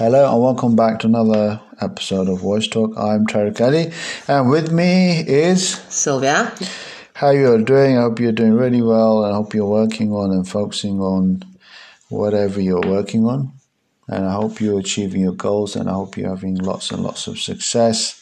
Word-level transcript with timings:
Hello 0.00 0.32
and 0.32 0.42
welcome 0.42 0.74
back 0.76 0.98
to 1.00 1.08
another 1.08 1.60
episode 1.82 2.26
of 2.30 2.40
Voice 2.40 2.66
Talk. 2.66 2.96
I'm 2.96 3.26
Tariq 3.26 3.60
Ali, 3.60 3.92
and 4.28 4.48
with 4.48 4.72
me 4.72 5.20
is 5.20 5.74
Sylvia. 5.90 6.54
How 7.12 7.32
you 7.32 7.52
are 7.52 7.60
doing? 7.60 7.98
I 7.98 8.00
hope 8.00 8.18
you're 8.18 8.32
doing 8.32 8.54
really 8.54 8.80
well. 8.80 9.22
I 9.26 9.34
hope 9.34 9.52
you're 9.52 9.68
working 9.68 10.10
on 10.12 10.30
and 10.30 10.48
focusing 10.48 11.00
on 11.00 11.42
whatever 12.08 12.62
you're 12.62 12.80
working 12.80 13.26
on, 13.26 13.52
and 14.08 14.24
I 14.24 14.32
hope 14.32 14.58
you're 14.58 14.80
achieving 14.80 15.20
your 15.20 15.34
goals, 15.34 15.76
and 15.76 15.86
I 15.86 15.92
hope 15.92 16.16
you're 16.16 16.30
having 16.30 16.54
lots 16.54 16.90
and 16.90 17.02
lots 17.02 17.26
of 17.26 17.38
success. 17.38 18.18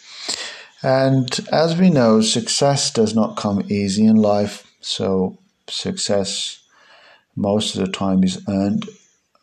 And 0.82 1.30
as 1.52 1.76
we 1.76 1.90
know, 1.90 2.22
success 2.22 2.90
does 2.90 3.14
not 3.14 3.36
come 3.36 3.62
easy 3.68 4.04
in 4.04 4.16
life. 4.16 4.66
So 4.80 5.38
success 5.68 6.58
most 7.36 7.76
of 7.76 7.86
the 7.86 7.92
time 7.92 8.24
is 8.24 8.42
earned 8.48 8.88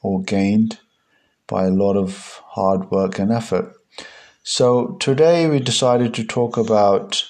or 0.01 0.21
gained 0.21 0.79
by 1.47 1.65
a 1.65 1.71
lot 1.71 1.95
of 1.95 2.41
hard 2.45 2.89
work 2.91 3.19
and 3.19 3.31
effort. 3.31 3.73
So 4.43 4.95
today 4.99 5.47
we 5.47 5.59
decided 5.59 6.13
to 6.15 6.23
talk 6.23 6.57
about 6.57 7.23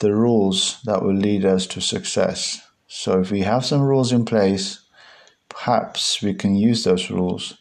the 0.00 0.14
rules 0.14 0.80
that 0.84 1.02
will 1.02 1.14
lead 1.14 1.44
us 1.44 1.66
to 1.68 1.80
success. 1.80 2.60
So 2.86 3.20
if 3.20 3.30
we 3.30 3.40
have 3.40 3.64
some 3.64 3.82
rules 3.82 4.12
in 4.12 4.24
place, 4.24 4.80
perhaps 5.48 6.22
we 6.22 6.34
can 6.34 6.54
use 6.54 6.84
those 6.84 7.10
rules 7.10 7.58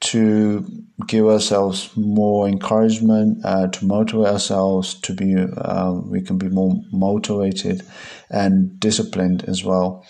to 0.00 0.66
give 1.06 1.26
ourselves 1.26 1.90
more 1.96 2.48
encouragement, 2.48 3.38
uh, 3.44 3.68
to 3.68 3.84
motivate 3.84 4.26
ourselves 4.26 4.94
to 4.94 5.14
be, 5.14 5.36
uh, 5.36 5.92
we 5.92 6.20
can 6.20 6.38
be 6.38 6.48
more 6.48 6.74
motivated 6.90 7.82
and 8.30 8.78
disciplined 8.80 9.44
as 9.44 9.64
well 9.64 10.04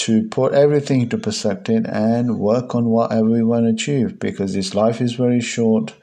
to 0.00 0.26
put 0.28 0.54
everything 0.54 1.02
into 1.02 1.18
perspective 1.18 1.84
and 1.86 2.38
work 2.38 2.74
on 2.74 2.86
whatever 2.86 3.28
we 3.28 3.42
want 3.42 3.66
to 3.66 3.70
achieve 3.70 4.18
because 4.18 4.54
this 4.54 4.74
life 4.74 5.00
is 5.00 5.12
very 5.14 5.40
short 5.40 5.94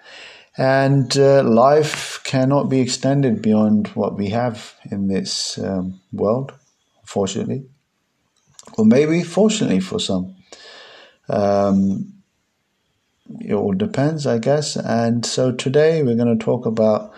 and 0.58 1.18
uh, 1.18 1.44
life 1.44 2.22
cannot 2.24 2.70
be 2.70 2.80
extended 2.80 3.42
beyond 3.42 3.88
what 3.90 4.18
we 4.18 4.30
have 4.30 4.74
in 4.92 5.08
this 5.08 5.58
um, 5.60 6.00
world, 6.12 6.52
unfortunately, 7.02 7.66
or 8.78 8.86
maybe 8.86 9.24
fortunately 9.24 9.80
for 9.80 10.00
some. 10.00 10.36
Um, 11.30 12.14
it 13.40 13.54
all 13.54 13.74
depends, 13.74 14.26
I 14.26 14.40
guess. 14.40 14.76
And 14.76 15.26
so 15.26 15.52
today 15.52 16.02
we're 16.02 16.16
going 16.16 16.38
to 16.38 16.44
talk 16.44 16.66
about 16.66 17.14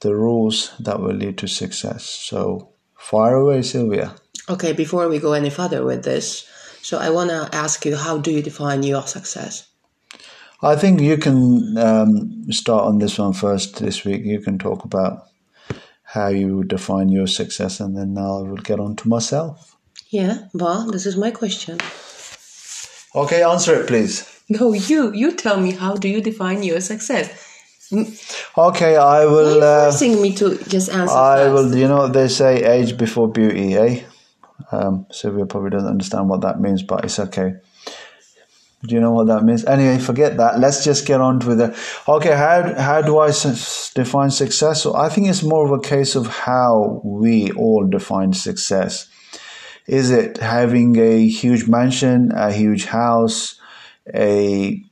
the 0.00 0.14
rules 0.14 0.72
that 0.80 1.00
will 1.00 1.14
lead 1.14 1.38
to 1.38 1.46
success. 1.46 2.04
So 2.04 2.70
fire 2.96 3.36
away, 3.36 3.62
Sylvia. 3.62 4.14
Okay, 4.52 4.72
before 4.72 5.08
we 5.08 5.18
go 5.18 5.32
any 5.32 5.50
further 5.50 5.82
with 5.84 6.02
this, 6.04 6.46
so 6.82 6.98
I 6.98 7.08
want 7.10 7.30
to 7.30 7.48
ask 7.64 7.84
you 7.86 7.96
how 7.96 8.18
do 8.18 8.30
you 8.30 8.42
define 8.42 8.82
your 8.82 9.02
success? 9.06 9.66
I 10.62 10.76
think 10.76 11.00
you 11.00 11.16
can 11.16 11.76
um, 11.78 12.44
start 12.52 12.84
on 12.84 12.98
this 12.98 13.18
one 13.18 13.32
first 13.32 13.76
this 13.80 14.04
week. 14.04 14.22
You 14.24 14.40
can 14.40 14.58
talk 14.58 14.84
about 14.84 15.24
how 16.04 16.28
you 16.28 16.64
define 16.64 17.08
your 17.08 17.26
success, 17.26 17.80
and 17.80 17.96
then 17.96 18.16
I 18.18 18.28
will 18.48 18.56
get 18.62 18.78
on 18.78 18.94
to 18.96 19.08
myself. 19.08 19.76
Yeah, 20.10 20.34
well, 20.52 20.90
this 20.90 21.06
is 21.06 21.16
my 21.16 21.30
question. 21.30 21.78
Okay, 23.14 23.42
answer 23.42 23.80
it, 23.80 23.86
please. 23.86 24.28
No, 24.48 24.74
you. 24.74 25.12
You 25.14 25.32
tell 25.32 25.58
me 25.60 25.70
how 25.72 25.94
do 25.96 26.08
you 26.08 26.20
define 26.20 26.62
your 26.62 26.80
success? 26.80 27.30
Okay, 28.56 28.96
I 28.96 29.24
will. 29.24 29.32
Why 29.34 29.52
are 29.52 29.54
you 29.56 29.62
Uh, 29.62 29.90
forcing 29.90 30.22
me 30.22 30.34
to 30.34 30.56
just 30.68 30.88
answer 30.90 31.16
I 31.16 31.36
first? 31.36 31.52
will. 31.54 31.76
You 31.76 31.88
know 31.88 32.08
they 32.08 32.28
say 32.28 32.62
age 32.64 32.96
before 32.96 33.28
beauty, 33.28 33.74
eh? 33.74 34.02
Um, 34.72 35.06
Sylvia 35.10 35.46
probably 35.46 35.70
doesn't 35.70 35.88
understand 35.88 36.28
what 36.28 36.40
that 36.40 36.60
means, 36.60 36.82
but 36.82 37.04
it's 37.04 37.18
okay. 37.18 37.54
Do 38.84 38.96
you 38.96 39.00
know 39.00 39.12
what 39.12 39.28
that 39.28 39.44
means? 39.44 39.64
Anyway, 39.64 39.98
forget 39.98 40.38
that. 40.38 40.58
Let's 40.58 40.84
just 40.84 41.06
get 41.06 41.20
on 41.20 41.38
with 41.38 41.60
it. 41.60 41.72
Okay, 42.08 42.34
how 42.34 42.74
how 42.74 43.00
do 43.00 43.18
I 43.18 43.28
define 43.28 44.30
success? 44.30 44.82
So 44.82 44.96
I 44.96 45.08
think 45.08 45.28
it's 45.28 45.44
more 45.44 45.64
of 45.64 45.70
a 45.70 45.80
case 45.80 46.16
of 46.16 46.26
how 46.26 47.00
we 47.04 47.52
all 47.52 47.86
define 47.86 48.32
success. 48.32 49.06
Is 49.86 50.10
it 50.10 50.38
having 50.38 50.96
a 50.98 51.28
huge 51.28 51.68
mansion, 51.68 52.32
a 52.32 52.52
huge 52.52 52.86
house, 52.86 53.60
a 54.12 54.82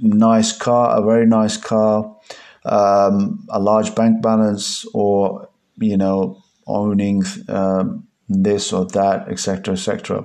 nice 0.00 0.56
car, 0.56 0.98
a 0.98 1.04
very 1.04 1.26
nice 1.26 1.56
car, 1.56 2.16
um, 2.64 3.46
a 3.50 3.60
large 3.60 3.94
bank 3.94 4.20
balance, 4.20 4.84
or 4.94 5.48
you 5.78 5.96
know, 5.96 6.42
owning 6.66 7.22
um, 7.48 8.05
this 8.28 8.72
or 8.72 8.86
that, 8.86 9.28
etc., 9.28 9.74
etc. 9.74 10.24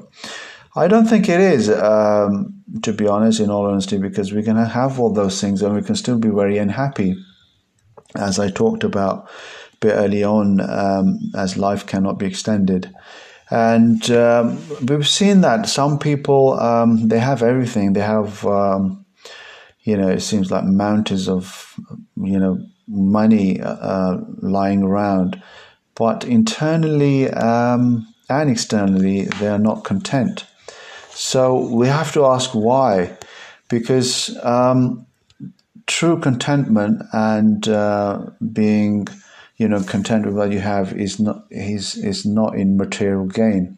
I 0.75 0.87
don't 0.87 1.07
think 1.07 1.27
it 1.27 1.39
is, 1.39 1.69
um, 1.69 2.63
to 2.83 2.93
be 2.93 3.07
honest, 3.07 3.39
in 3.39 3.49
all 3.49 3.67
honesty, 3.67 3.97
because 3.97 4.33
we 4.33 4.43
can 4.43 4.55
have 4.55 4.99
all 4.99 5.11
those 5.11 5.41
things 5.41 5.61
and 5.61 5.75
we 5.75 5.81
can 5.81 5.95
still 5.95 6.17
be 6.17 6.29
very 6.29 6.57
unhappy, 6.57 7.15
as 8.15 8.39
I 8.39 8.49
talked 8.49 8.83
about 8.83 9.29
a 9.73 9.77
bit 9.81 9.93
early 9.93 10.23
on, 10.23 10.61
um, 10.61 11.19
as 11.35 11.57
life 11.57 11.85
cannot 11.85 12.19
be 12.19 12.25
extended. 12.25 12.93
And 13.49 14.09
um, 14.11 14.59
we've 14.85 15.07
seen 15.07 15.41
that 15.41 15.67
some 15.67 15.99
people 15.99 16.57
um, 16.57 17.09
they 17.09 17.19
have 17.19 17.43
everything. 17.43 17.91
They 17.91 17.99
have 17.99 18.45
um, 18.45 19.01
you 19.83 19.97
know, 19.97 20.09
it 20.09 20.21
seems 20.21 20.51
like 20.51 20.63
mountains 20.63 21.27
of, 21.27 21.75
you 22.17 22.39
know, 22.39 22.59
money 22.87 23.59
uh, 23.61 24.17
lying 24.41 24.83
around, 24.83 25.41
but 25.95 26.23
internally 26.23 27.29
um, 27.29 28.07
and 28.29 28.49
externally, 28.49 29.25
they 29.39 29.47
are 29.47 29.59
not 29.59 29.83
content. 29.83 30.45
So 31.09 31.67
we 31.69 31.87
have 31.87 32.13
to 32.13 32.25
ask 32.25 32.51
why, 32.51 33.17
because 33.67 34.35
um, 34.43 35.05
true 35.85 36.19
contentment 36.19 37.03
and 37.11 37.67
uh, 37.67 38.27
being, 38.53 39.07
you 39.57 39.67
know, 39.67 39.83
content 39.83 40.25
with 40.25 40.35
what 40.35 40.51
you 40.51 40.59
have 40.59 40.93
is 40.93 41.19
not 41.19 41.45
is 41.51 41.95
is 41.97 42.25
not 42.25 42.55
in 42.55 42.77
material 42.77 43.25
gain. 43.25 43.77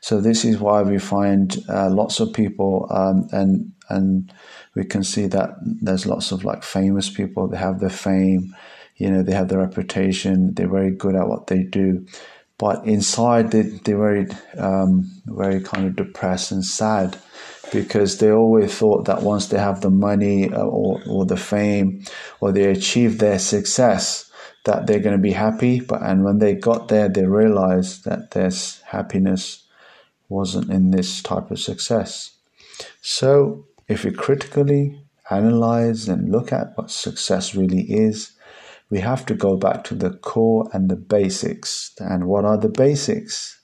So 0.00 0.20
this 0.20 0.44
is 0.44 0.58
why 0.58 0.82
we 0.82 0.98
find 0.98 1.62
uh, 1.68 1.90
lots 1.90 2.20
of 2.20 2.32
people 2.32 2.86
um, 2.90 3.28
and 3.32 3.72
and 3.90 4.32
we 4.74 4.84
can 4.84 5.04
see 5.04 5.26
that 5.26 5.50
there's 5.60 6.06
lots 6.06 6.32
of 6.32 6.44
like 6.44 6.62
famous 6.62 7.10
people. 7.10 7.48
They 7.48 7.58
have 7.58 7.80
their 7.80 7.90
fame, 7.90 8.54
you 9.00 9.10
know, 9.10 9.22
they 9.22 9.32
have 9.32 9.48
the 9.48 9.56
reputation. 9.56 10.52
They're 10.52 10.68
very 10.68 10.90
good 10.90 11.16
at 11.16 11.26
what 11.26 11.46
they 11.46 11.62
do, 11.62 12.06
but 12.58 12.84
inside 12.86 13.50
they 13.50 13.62
they're 13.62 13.96
very 13.96 14.26
um, 14.58 15.10
very 15.24 15.62
kind 15.62 15.86
of 15.86 15.96
depressed 15.96 16.52
and 16.52 16.62
sad 16.62 17.16
because 17.72 18.18
they 18.18 18.30
always 18.30 18.76
thought 18.76 19.06
that 19.06 19.22
once 19.22 19.46
they 19.46 19.58
have 19.58 19.80
the 19.80 19.90
money 19.90 20.52
uh, 20.52 20.62
or 20.62 21.00
or 21.08 21.24
the 21.24 21.38
fame 21.38 22.04
or 22.40 22.52
they 22.52 22.64
achieve 22.64 23.18
their 23.18 23.38
success 23.38 24.30
that 24.66 24.86
they're 24.86 25.00
going 25.00 25.16
to 25.16 25.22
be 25.22 25.32
happy. 25.32 25.80
But 25.80 26.02
and 26.02 26.22
when 26.22 26.38
they 26.38 26.54
got 26.54 26.88
there, 26.88 27.08
they 27.08 27.24
realized 27.24 28.04
that 28.04 28.32
their 28.32 28.50
happiness 28.84 29.66
wasn't 30.28 30.70
in 30.70 30.90
this 30.90 31.22
type 31.22 31.50
of 31.50 31.58
success. 31.58 32.32
So 33.00 33.64
if 33.88 34.04
we 34.04 34.10
critically 34.10 35.00
analyze 35.30 36.06
and 36.06 36.30
look 36.30 36.52
at 36.52 36.76
what 36.76 36.90
success 36.90 37.54
really 37.54 37.82
is, 37.90 38.32
we 38.90 38.98
have 39.00 39.24
to 39.26 39.34
go 39.34 39.56
back 39.56 39.84
to 39.84 39.94
the 39.94 40.10
core 40.10 40.68
and 40.72 40.90
the 40.90 40.96
basics. 40.96 41.92
And 41.98 42.26
what 42.26 42.44
are 42.44 42.58
the 42.58 42.68
basics? 42.68 43.56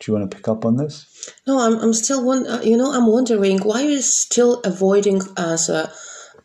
Do 0.00 0.10
you 0.12 0.18
want 0.18 0.30
to 0.30 0.36
pick 0.36 0.48
up 0.48 0.64
on 0.64 0.76
this? 0.76 1.06
No, 1.46 1.60
I'm, 1.60 1.78
I'm 1.78 1.92
still 1.94 2.24
one. 2.24 2.46
Uh, 2.46 2.60
you 2.62 2.76
know, 2.76 2.92
I'm 2.92 3.06
wondering 3.06 3.58
why 3.60 3.82
you're 3.82 4.02
still 4.02 4.60
avoiding 4.64 5.22
answer. 5.36 5.88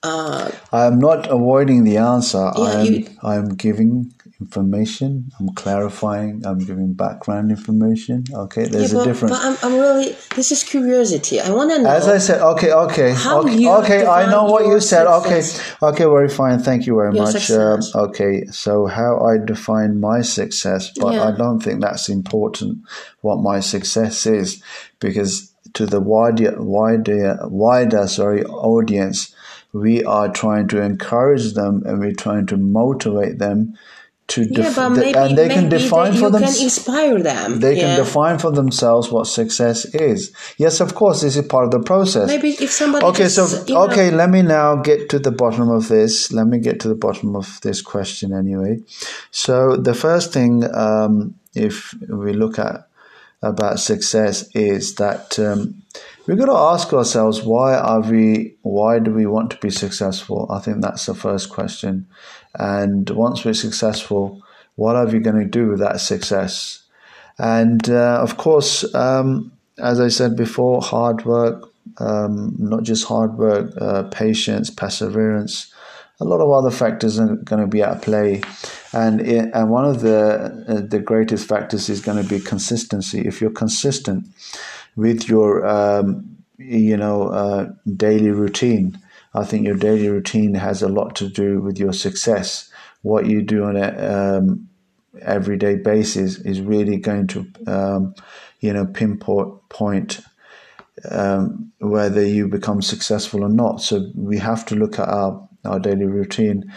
Uh, 0.04 0.50
I'm 0.72 1.00
not 1.00 1.30
avoiding 1.30 1.84
the 1.84 1.98
answer. 1.98 2.52
Yeah, 2.56 2.64
I'm, 2.64 2.86
you- 2.86 3.08
I'm 3.24 3.50
giving 3.56 4.14
information. 4.42 5.32
I'm 5.40 5.50
clarifying. 5.50 6.46
I'm 6.46 6.60
giving 6.60 6.94
background 6.94 7.52
information. 7.52 8.24
Okay, 8.34 8.66
there's 8.66 8.94
yeah, 8.94 9.02
a 9.02 9.06
difference. 9.06 9.38
but 9.38 9.42
I'm, 9.44 9.58
I'm 9.62 9.80
really. 9.80 10.16
This 10.36 10.52
is 10.52 10.64
curiosity. 10.64 11.42
I 11.42 11.50
want 11.52 11.72
to 11.72 11.82
know. 11.82 11.90
As 11.90 12.08
I 12.08 12.18
said, 12.20 12.42
okay, 12.42 12.72
okay, 12.72 13.12
How 13.12 13.42
okay, 13.42 13.56
you 13.56 13.70
okay. 13.72 14.06
I 14.06 14.30
know 14.32 14.46
what 14.46 14.66
you 14.66 14.80
said. 14.80 15.08
success. 15.08 15.74
Okay, 15.82 15.88
okay, 15.88 16.04
very 16.06 16.30
fine. 16.30 16.60
Thank 16.60 16.86
you 16.86 16.96
very 16.96 17.14
Your 17.14 17.26
much. 17.26 17.52
Um, 17.52 17.82
okay, 17.96 18.46
so 18.46 18.88
how 18.88 19.20
I 19.20 19.38
define 19.44 20.00
my 20.00 20.22
success, 20.22 20.92
but 20.92 21.14
Yeah. 21.14 21.28
I 21.28 21.32
don't 21.32 21.60
think 21.60 21.82
that's 21.82 22.08
important. 22.08 22.80
What 23.22 23.42
my 23.42 23.60
success 23.60 24.26
is, 24.26 24.64
because 25.00 25.54
to 25.74 25.86
the 25.86 26.00
wider, 26.00 26.56
wider, 26.58 27.40
wider, 27.44 28.08
sorry, 28.08 28.44
audience, 28.46 29.36
we 29.74 30.04
are 30.04 30.30
trying 30.30 30.68
to 30.70 30.82
encourage 30.82 31.54
them 31.54 31.84
and 31.86 32.00
we're 32.00 32.14
trying 32.14 32.48
to 32.48 32.58
motivate 32.58 33.38
them 33.38 33.76
to, 34.30 34.42
yeah, 34.44 34.64
def- 34.64 34.76
but 34.76 34.90
maybe 34.90 35.18
and 35.18 35.38
they 35.38 35.48
maybe 35.48 35.54
can 35.62 35.70
define 35.70 36.14
that 36.14 36.20
for 36.20 36.30
them. 36.30 36.44
can 36.44 36.62
inspire 36.62 37.22
them. 37.22 37.60
They 37.60 37.78
yeah. 37.78 37.96
can 37.96 38.06
define 38.06 38.40
for 38.40 38.52
themselves 38.52 39.12
what 39.12 39.28
success 39.28 39.86
is. 39.86 40.32
Yes, 40.58 40.80
of 40.80 40.96
course, 40.96 41.22
this 41.22 41.36
is 41.36 41.46
part 41.48 41.66
of 41.66 41.72
the 41.72 41.82
process. 41.82 42.28
Maybe 42.28 42.50
if 42.50 42.72
somebody. 42.72 43.06
Okay, 43.06 43.24
just, 43.24 43.36
so 43.36 43.66
you 43.66 43.74
know- 43.74 43.88
okay, 43.88 44.12
let 44.12 44.30
me 44.30 44.42
now 44.42 44.76
get 44.76 45.10
to 45.10 45.20
the 45.20 45.32
bottom 45.32 45.70
of 45.70 45.88
this. 45.88 46.32
Let 46.32 46.48
me 46.48 46.60
get 46.60 46.80
to 46.82 46.88
the 46.88 46.96
bottom 46.96 47.36
of 47.36 47.60
this 47.62 47.82
question 47.82 48.34
anyway. 48.34 48.80
So 49.32 49.76
the 49.76 49.94
first 49.94 50.34
thing, 50.34 50.64
um, 50.74 51.36
if 51.56 51.94
we 52.08 52.34
look 52.34 52.60
at 52.60 52.89
about 53.42 53.80
success 53.80 54.50
is 54.54 54.96
that 54.96 55.40
um, 55.40 55.82
we've 56.28 56.38
got 56.38 56.48
to 56.48 56.52
ask 56.52 56.94
ourselves 56.94 57.42
why 57.42 57.76
are 57.76 58.02
we 58.02 58.56
why 58.62 59.00
do 59.00 59.14
we 59.14 59.26
want 59.26 59.52
to 59.52 59.58
be 59.58 59.70
successful? 59.70 60.48
I 60.52 60.60
think 60.60 60.82
that's 60.82 61.06
the 61.06 61.16
first 61.16 61.50
question. 61.50 62.08
And 62.56 63.10
once 63.10 63.46
we're 63.46 63.54
successful 63.54 64.42
what 64.76 64.96
are 64.96 65.08
we 65.08 65.20
going 65.20 65.40
to 65.40 65.46
do 65.46 65.68
with 65.68 65.80
that 65.80 66.00
success? 66.00 66.84
And 67.38 67.90
uh, 67.90 68.20
of 68.22 68.38
course 68.38 68.94
um, 68.94 69.52
as 69.80 70.00
i 70.00 70.08
said 70.08 70.36
before 70.36 70.82
hard 70.82 71.26
work 71.26 71.70
um, 71.98 72.56
not 72.60 72.84
just 72.84 73.06
hard 73.06 73.38
work 73.38 73.74
uh, 73.80 74.04
patience 74.04 74.70
perseverance 74.70 75.74
a 76.20 76.26
lot 76.26 76.42
of 76.42 76.52
other 76.52 76.72
factors 76.72 77.20
are 77.20 77.36
going 77.36 77.62
to 77.62 77.68
be 77.68 77.82
at 77.82 78.02
play, 78.02 78.42
and 78.94 79.22
it, 79.22 79.50
and 79.54 79.70
one 79.70 79.86
of 79.86 80.02
the 80.02 80.66
uh, 80.68 80.82
the 80.82 81.00
greatest 81.00 81.48
factors 81.48 81.90
is 81.90 82.02
going 82.02 82.22
to 82.22 82.28
be 82.28 82.40
consistency. 82.40 83.22
If 83.22 83.40
you're 83.42 83.52
consistent 83.52 84.28
with 84.96 85.30
your 85.30 85.66
um, 85.66 86.38
you 86.58 86.98
know 86.98 87.30
uh, 87.30 87.70
daily 87.96 88.32
routine, 88.32 89.00
I 89.34 89.46
think 89.46 89.66
your 89.66 89.78
daily 89.78 90.10
routine 90.10 90.56
has 90.56 90.82
a 90.82 90.90
lot 90.90 91.16
to 91.18 91.30
do 91.30 91.62
with 91.62 91.80
your 91.80 91.94
success. 91.94 92.70
What 93.02 93.28
you 93.28 93.42
do 93.42 93.64
on 93.64 93.78
a 93.78 94.38
um, 94.38 94.70
everyday 95.22 95.76
basis 95.76 96.38
is 96.40 96.60
really 96.60 96.98
going 96.98 97.28
to 97.28 97.48
um, 97.66 98.16
you 98.60 98.74
know 98.74 98.86
pinpoint 98.86 99.70
point 99.70 100.20
um, 101.10 101.72
whether 101.80 102.26
you 102.26 102.48
become 102.48 102.82
successful 102.82 103.44
or 103.44 103.50
not. 103.50 103.82
So 103.82 104.12
we 104.16 104.38
have 104.40 104.66
to 104.66 104.76
look 104.76 105.00
at 105.00 105.08
our 105.08 105.49
our 105.66 105.80
daily 105.80 106.06
routine. 106.06 106.72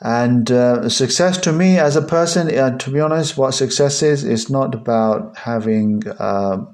And 0.00 0.50
uh, 0.50 0.88
success 0.88 1.38
to 1.38 1.52
me 1.52 1.78
as 1.78 1.96
a 1.96 2.02
person, 2.02 2.56
uh, 2.56 2.78
to 2.78 2.90
be 2.90 3.00
honest, 3.00 3.36
what 3.36 3.52
success 3.52 4.02
is, 4.02 4.22
is 4.22 4.48
not 4.48 4.74
about 4.74 5.36
having, 5.36 6.02
uh, 6.06 6.64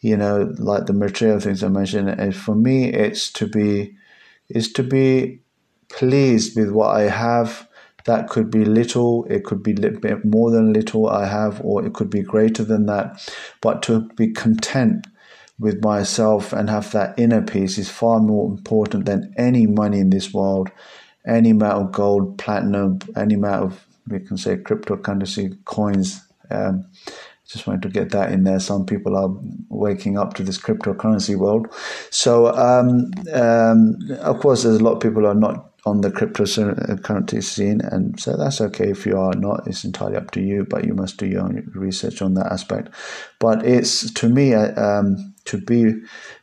you 0.00 0.16
know, 0.16 0.54
like 0.58 0.86
the 0.86 0.92
material 0.92 1.40
things 1.40 1.64
I 1.64 1.68
mentioned. 1.68 2.08
And 2.08 2.36
for 2.36 2.54
me, 2.54 2.92
it's 2.92 3.32
to 3.32 3.48
be, 3.48 3.96
is 4.48 4.72
to 4.74 4.84
be 4.84 5.40
pleased 5.88 6.56
with 6.56 6.70
what 6.70 6.94
I 6.94 7.02
have. 7.02 7.68
That 8.04 8.28
could 8.28 8.52
be 8.52 8.64
little, 8.64 9.24
it 9.28 9.44
could 9.44 9.64
be 9.64 9.72
a 9.72 9.90
bit 9.90 10.24
more 10.24 10.52
than 10.52 10.72
little 10.72 11.08
I 11.08 11.26
have, 11.26 11.60
or 11.64 11.84
it 11.84 11.94
could 11.94 12.10
be 12.10 12.22
greater 12.22 12.62
than 12.62 12.86
that. 12.86 13.28
But 13.60 13.82
to 13.84 14.08
be 14.16 14.32
content 14.32 15.08
with 15.58 15.82
myself 15.82 16.52
and 16.52 16.68
have 16.68 16.90
that 16.92 17.18
inner 17.18 17.42
peace 17.42 17.78
is 17.78 17.88
far 17.88 18.20
more 18.20 18.50
important 18.50 19.06
than 19.06 19.32
any 19.36 19.66
money 19.66 20.00
in 20.00 20.10
this 20.10 20.32
world, 20.32 20.70
any 21.26 21.50
amount 21.50 21.82
of 21.82 21.92
gold, 21.92 22.38
platinum, 22.38 22.98
any 23.16 23.34
amount 23.34 23.64
of, 23.64 23.86
we 24.08 24.20
can 24.20 24.36
say, 24.36 24.56
cryptocurrency 24.56 25.56
coins. 25.64 26.20
Um, 26.50 26.86
just 27.48 27.66
wanted 27.66 27.82
to 27.82 27.88
get 27.88 28.10
that 28.10 28.32
in 28.32 28.44
there. 28.44 28.58
Some 28.58 28.84
people 28.86 29.16
are 29.16 29.30
waking 29.68 30.18
up 30.18 30.34
to 30.34 30.42
this 30.42 30.58
cryptocurrency 30.58 31.36
world. 31.36 31.72
So, 32.10 32.48
um, 32.48 33.12
um, 33.32 33.96
of 34.20 34.40
course, 34.40 34.64
there's 34.64 34.80
a 34.80 34.84
lot 34.84 34.94
of 34.94 35.00
people 35.00 35.22
who 35.22 35.28
are 35.28 35.34
not 35.34 35.72
on 35.86 36.00
the 36.00 36.10
cryptocurrency 36.10 37.42
scene, 37.42 37.80
and 37.80 38.18
so 38.18 38.36
that's 38.36 38.60
okay 38.60 38.90
if 38.90 39.06
you 39.06 39.16
are 39.16 39.34
not. 39.34 39.66
It's 39.68 39.84
entirely 39.84 40.16
up 40.16 40.32
to 40.32 40.40
you, 40.40 40.66
but 40.68 40.84
you 40.84 40.94
must 40.94 41.18
do 41.18 41.26
your 41.26 41.42
own 41.42 41.70
research 41.72 42.20
on 42.20 42.34
that 42.34 42.50
aspect. 42.50 42.88
But 43.38 43.64
it's 43.64 44.12
to 44.14 44.28
me, 44.28 44.52
uh, 44.52 44.74
um, 44.82 45.35
to 45.46 45.58
be 45.58 45.94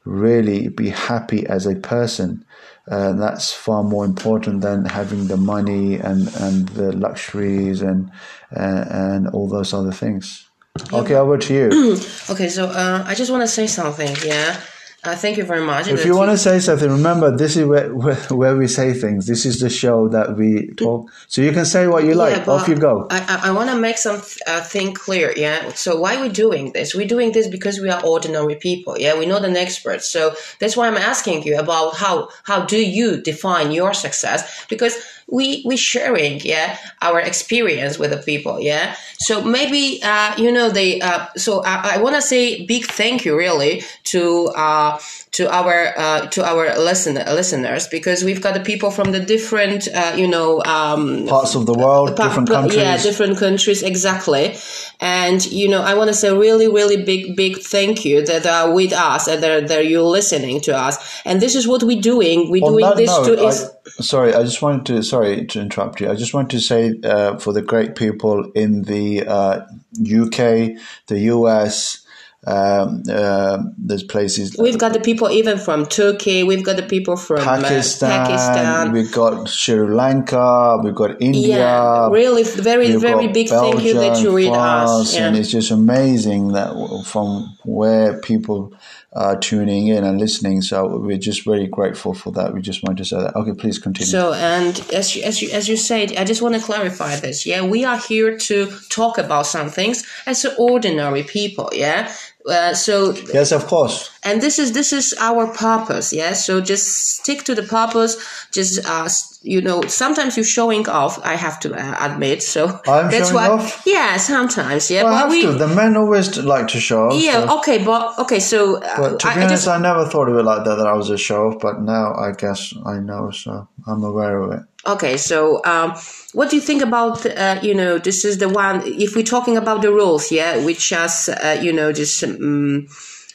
really 0.06 0.68
be 0.70 0.90
happy 0.90 1.46
as 1.48 1.66
a 1.66 1.76
person. 1.76 2.46
Uh, 2.90 3.14
that's 3.14 3.54
far 3.54 3.84
more 3.84 4.04
important 4.04 4.62
than 4.62 4.84
having 4.86 5.28
the 5.28 5.38
money 5.38 5.96
and, 5.96 6.28
and 6.36 6.68
the 6.70 6.92
luxuries 6.92 7.82
and 7.82 8.12
uh, 8.56 8.86
and 8.90 9.28
all 9.30 9.48
those 9.48 9.74
other 9.74 9.92
things. 9.92 10.50
Okay, 10.92 11.16
over 11.16 11.38
to 11.38 11.54
you. 11.54 11.98
okay, 12.30 12.50
so 12.50 12.66
uh, 12.66 13.04
I 13.08 13.16
just 13.16 13.32
want 13.32 13.42
to 13.42 13.48
say 13.48 13.68
something. 13.68 14.16
Yeah, 14.26 14.60
uh, 15.04 15.16
thank 15.16 15.38
you 15.38 15.44
very 15.44 15.66
much. 15.66 15.88
If 15.88 16.06
you 16.06 16.16
want 16.16 16.32
to 16.32 16.38
say 16.38 16.60
something, 16.60 16.90
remember 16.90 17.36
this 17.36 17.58
is 17.58 17.66
where, 17.66 17.94
where, 17.94 18.16
where, 18.30 18.56
we 18.56 18.68
say 18.68 18.94
things. 18.94 19.28
This 19.28 19.46
is 19.46 19.60
the 19.60 19.70
show 19.70 20.08
that 20.10 20.38
we 20.38 20.68
talk. 20.76 21.10
So 21.28 21.42
you 21.42 21.52
can 21.52 21.66
say 21.66 21.88
what 21.88 22.06
you 22.06 22.14
like. 22.14 22.38
Yeah, 22.38 22.54
Off 22.54 22.68
you 22.68 22.76
go. 22.76 23.08
I, 23.10 23.42
I, 23.46 23.52
want 23.52 23.70
to 23.70 23.76
make 23.76 23.98
something 23.98 24.38
uh, 24.48 24.62
thing 24.62 24.94
clear. 24.94 25.34
Yeah. 25.36 25.74
So 25.74 26.00
why 26.00 26.22
we 26.22 26.30
doing 26.30 26.72
this? 26.72 26.96
We're 26.96 27.08
doing 27.08 27.34
this 27.34 27.48
because 27.48 27.80
we 27.80 27.90
are 27.90 28.02
ordinary 28.06 28.56
people. 28.56 28.98
Yeah. 28.98 29.16
We're 29.16 29.28
not 29.28 29.44
an 29.44 29.58
expert. 29.58 30.04
So 30.04 30.36
that's 30.60 30.78
why 30.78 30.88
I'm 30.88 30.98
asking 30.98 31.44
you 31.44 31.60
about 31.60 31.96
how 31.96 32.30
how 32.44 32.66
do 32.66 32.78
you 32.78 33.22
define 33.22 33.72
your 33.72 33.94
success? 33.94 34.66
Because 34.70 34.96
we 35.28 35.64
we 35.66 35.78
sharing 35.78 36.40
yeah 36.42 36.78
our 37.02 37.20
experience 37.20 37.98
with 37.98 38.12
the 38.12 38.18
people 38.18 38.60
yeah 38.60 38.96
so 39.18 39.42
maybe 39.42 40.02
uh, 40.04 40.36
you 40.38 40.52
know 40.52 40.70
they 40.70 41.00
uh, 41.02 41.28
so 41.38 41.64
I, 41.64 41.96
I 41.96 41.98
want 42.02 42.16
to 42.16 42.22
say 42.22 42.66
big 42.66 42.86
thank 42.86 43.26
you 43.26 43.38
really 43.38 43.84
to 44.06 44.48
uh, 44.48 45.00
to 45.34 45.52
our 45.52 45.94
uh, 45.98 46.28
to 46.28 46.46
our 46.46 46.78
listen, 46.78 47.16
listeners 47.16 47.88
because 47.88 48.24
we've 48.24 48.42
got 48.42 48.54
the 48.54 48.60
people 48.60 48.92
from 48.92 49.12
the 49.12 49.20
different 49.20 49.88
uh, 49.94 50.14
you 50.16 50.28
know 50.28 50.62
um, 50.64 51.26
parts 51.28 51.56
of 51.56 51.66
the 51.66 51.74
world, 51.74 52.16
pa- 52.16 52.28
different 52.28 52.50
countries. 52.50 52.78
Yeah, 52.78 52.98
different 53.02 53.38
countries 53.38 53.82
exactly. 53.82 54.56
And 55.00 55.44
you 55.52 55.68
know, 55.68 55.82
I 55.82 55.96
want 55.96 56.10
to 56.10 56.14
say 56.14 56.32
really, 56.36 56.68
really 56.68 57.04
big, 57.04 57.36
big 57.36 57.58
thank 57.58 58.06
you 58.06 58.26
that 58.26 58.46
are 58.46 58.74
with 58.74 58.94
us 58.94 59.28
and 59.28 59.42
that, 59.44 59.68
that 59.68 59.88
you're 59.88 60.02
listening 60.02 60.62
to 60.62 60.78
us. 60.78 61.22
And 61.26 61.42
this 61.42 61.56
is 61.56 61.68
what 61.68 61.84
we're 61.84 62.02
doing. 62.02 62.50
We're 62.50 62.64
On 62.64 62.72
doing 62.72 62.96
this 62.96 63.10
note, 63.10 63.26
to. 63.26 63.48
Is- 63.48 63.64
I, 63.64 63.83
sorry, 64.00 64.34
I 64.34 64.44
just 64.44 64.62
wanted 64.62 64.86
to. 64.88 65.04
Sorry 65.04 65.46
to 65.46 65.62
interrupt 65.62 66.02
you. 66.02 66.10
I 66.10 66.16
just 66.16 66.34
want 66.34 66.50
to 66.52 66.60
say 66.60 66.94
uh, 67.04 67.38
for 67.38 67.54
the 67.54 67.62
great 67.62 67.96
people 67.96 68.52
in 68.52 68.84
the 68.84 69.26
uh, 69.26 69.62
UK, 70.00 70.78
the 71.08 71.20
US 71.26 72.03
um, 72.46 73.04
uh, 73.10 73.60
there's 73.78 74.04
places. 74.04 74.56
We've 74.58 74.78
got 74.78 74.94
the 74.94 75.00
people 75.00 75.30
even 75.30 75.58
from 75.58 75.86
Turkey. 75.86 76.44
We've 76.44 76.64
got 76.64 76.76
the 76.76 76.84
people 76.84 77.16
from 77.16 77.40
uh, 77.40 77.62
Pakistan. 77.62 78.12
Uh, 78.12 78.26
Pakistan. 78.26 78.92
We've 78.92 79.12
got 79.12 79.48
Sri 79.48 79.88
Lanka. 79.88 80.80
We've 80.84 80.96
got 80.96 81.22
India. 81.22 81.58
Yeah, 81.58 82.10
really, 82.10 82.44
very, 82.44 82.96
very 82.98 83.28
big 83.28 83.50
Belgium, 83.50 83.78
thank 83.78 83.86
you 83.86 83.94
that 83.94 84.22
you 84.22 84.36
read 84.36 84.52
us. 84.52 85.16
Yeah. 85.16 85.28
And 85.28 85.38
it's 85.38 85.52
just 85.52 85.72
amazing 85.72 86.50
that 86.50 86.74
from 87.06 87.58
where 87.64 88.20
people 88.20 88.74
are 89.16 89.38
tuning 89.38 89.88
in 89.88 90.04
and 90.04 90.20
listening. 90.20 90.62
So 90.62 90.98
we're 90.98 91.18
just 91.18 91.46
very 91.46 91.68
grateful 91.68 92.14
for 92.14 92.32
that. 92.32 92.54
We 92.54 92.62
just 92.62 92.84
wanted 92.84 92.98
to 92.98 93.06
say 93.06 93.18
that. 93.18 93.36
Okay, 93.36 93.54
please 93.54 93.78
continue. 93.78 94.10
So, 94.10 94.34
and 94.34 94.80
as 94.92 95.16
you, 95.16 95.24
as 95.24 95.42
you, 95.42 95.52
as 95.52 95.70
you 95.70 95.78
said, 95.78 96.16
I 96.18 96.24
just 96.24 96.42
want 96.42 96.56
to 96.56 96.62
clarify 96.62 97.16
this. 97.18 97.46
Yeah, 97.46 97.64
we 97.64 97.86
are 97.86 98.00
here 98.00 98.38
to 98.38 98.72
talk 98.90 99.18
about 99.18 99.46
some 99.46 99.70
things 99.70 100.04
as 100.26 100.46
ordinary 100.58 101.24
people. 101.24 101.70
Yeah, 101.74 102.12
uh, 102.48 102.74
so 102.74 103.14
yes, 103.34 103.52
of 103.52 103.68
course. 103.68 104.10
And 104.24 104.42
this 104.42 104.60
is 104.60 104.72
this 104.72 104.94
is 104.94 105.14
our 105.20 105.48
purpose. 105.54 106.14
Yeah. 106.14 106.34
So 106.34 106.62
just 106.62 107.18
stick 107.18 107.44
to 107.44 107.56
the 107.56 107.64
purpose. 107.64 108.18
Just 108.52 108.86
uh, 108.86 109.10
you 109.42 109.62
know, 109.62 109.82
sometimes 109.84 110.38
you're 110.38 110.46
showing 110.46 110.88
off. 110.88 111.20
I 111.26 111.36
have 111.36 111.60
to 111.62 111.74
uh, 111.74 111.98
admit. 112.00 112.42
So 112.42 112.80
I'm 112.88 113.12
that's 113.12 113.30
showing 113.30 113.34
what, 113.34 113.52
off. 113.52 113.84
Yeah, 113.86 114.18
sometimes. 114.18 114.90
Yeah, 114.90 115.04
well, 115.04 115.24
but 115.24 115.32
we. 115.32 115.42
To. 115.42 115.52
The 115.52 115.68
men 115.68 115.98
always 115.98 116.38
like 116.38 116.68
to 116.70 116.80
show 116.80 117.10
off. 117.10 117.22
Yeah. 117.22 117.46
So. 117.46 117.60
Okay, 117.60 117.84
but 117.84 118.18
okay. 118.20 118.40
So. 118.40 118.82
Uh, 118.82 118.98
but 118.98 119.20
to 119.20 119.28
be 119.28 119.34
I, 119.34 119.44
honest, 119.44 119.46
I, 119.46 119.56
just, 119.56 119.68
I 119.68 119.78
never 119.80 120.06
thought 120.06 120.30
of 120.30 120.38
it 120.38 120.44
like 120.44 120.64
that. 120.66 120.76
That 120.76 120.88
I 120.88 120.94
was 120.94 121.10
a 121.10 121.18
show 121.18 121.50
off, 121.50 121.60
but 121.60 121.82
now 121.82 122.14
I 122.16 122.32
guess 122.32 122.74
I 122.86 123.00
know. 123.00 123.32
So 123.32 123.68
I'm 123.86 124.04
aware 124.04 124.40
of 124.40 124.52
it. 124.54 124.66
Okay, 124.86 125.16
so 125.16 125.62
um, 125.64 125.94
what 126.34 126.50
do 126.50 126.58
you 126.58 126.62
think 126.62 126.82
about 126.82 127.26
uh, 127.26 127.60
you 127.62 127.74
know 127.74 127.98
this 127.98 128.26
is 128.26 128.40
the 128.40 128.50
one 128.50 128.82
if 128.86 129.16
we're 129.16 129.24
talking 129.24 129.56
about 129.56 129.82
the 129.82 129.92
rules, 129.92 130.32
yeah, 130.32 130.64
which 130.64 130.90
just 130.90 131.30
uh, 131.30 131.58
you 131.62 131.72
know 131.72 131.94
just 131.94 132.22
um, 132.24 132.88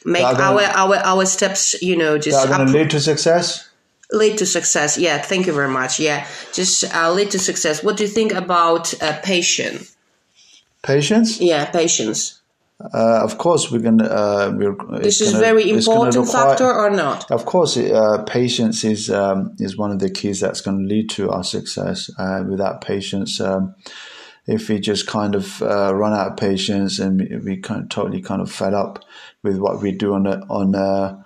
make 0.05 0.23
gonna, 0.23 0.41
our 0.41 0.61
our 0.61 0.95
our 0.97 1.25
steps 1.25 1.81
you 1.81 1.95
know 1.95 2.17
just 2.17 2.47
going 2.47 2.65
to 2.65 2.71
lead 2.71 2.89
to 2.91 2.99
success. 2.99 3.67
Lead 4.11 4.39
to 4.39 4.45
success, 4.47 4.97
yeah. 4.97 5.19
Thank 5.19 5.45
you 5.45 5.53
very 5.53 5.69
much. 5.69 5.99
Yeah, 5.99 6.27
just 6.51 6.83
uh, 6.95 7.11
lead 7.11 7.29
to 7.31 7.39
success. 7.39 7.83
What 7.83 7.95
do 7.97 8.03
you 8.03 8.09
think 8.09 8.33
about 8.33 8.99
uh, 9.03 9.19
patience? 9.21 9.95
Patience? 10.81 11.39
Yeah, 11.39 11.65
patience. 11.65 12.39
Uh, 12.81 13.19
of 13.23 13.37
course, 13.37 13.69
we're 13.69 13.79
going 13.79 14.01
uh, 14.01 14.49
to. 14.51 14.99
this 15.01 15.19
is 15.19 15.33
gonna, 15.33 15.43
very 15.43 15.69
important 15.69 16.15
require, 16.15 16.47
factor 16.47 16.73
or 16.73 16.89
not? 16.89 17.29
Of 17.29 17.45
course, 17.45 17.75
uh, 17.75 18.23
patience 18.23 18.85
is 18.85 19.11
um, 19.11 19.53
is 19.59 19.75
one 19.75 19.91
of 19.91 19.99
the 19.99 20.09
keys 20.09 20.39
that's 20.39 20.61
going 20.61 20.79
to 20.79 20.85
lead 20.85 21.09
to 21.11 21.29
our 21.29 21.43
success. 21.43 22.09
Uh, 22.17 22.45
without 22.47 22.79
patience, 22.79 23.41
um, 23.41 23.75
if 24.49 24.67
we 24.67 24.79
just 24.79 25.05
kind 25.05 25.35
of 25.35 25.61
uh, 25.61 25.93
run 25.93 26.11
out 26.11 26.31
of 26.31 26.37
patience 26.37 26.97
and 26.97 27.43
we, 27.45 27.57
kind 27.57 27.83
of 27.83 27.89
totally 27.89 28.19
kind 28.19 28.41
of 28.41 28.51
fed 28.51 28.73
up 28.73 29.05
with 29.43 29.57
what 29.59 29.79
we 29.79 29.91
do 29.91 30.13
on 30.15 30.25
a 30.25 30.39
on 30.49 30.73
a, 30.73 31.23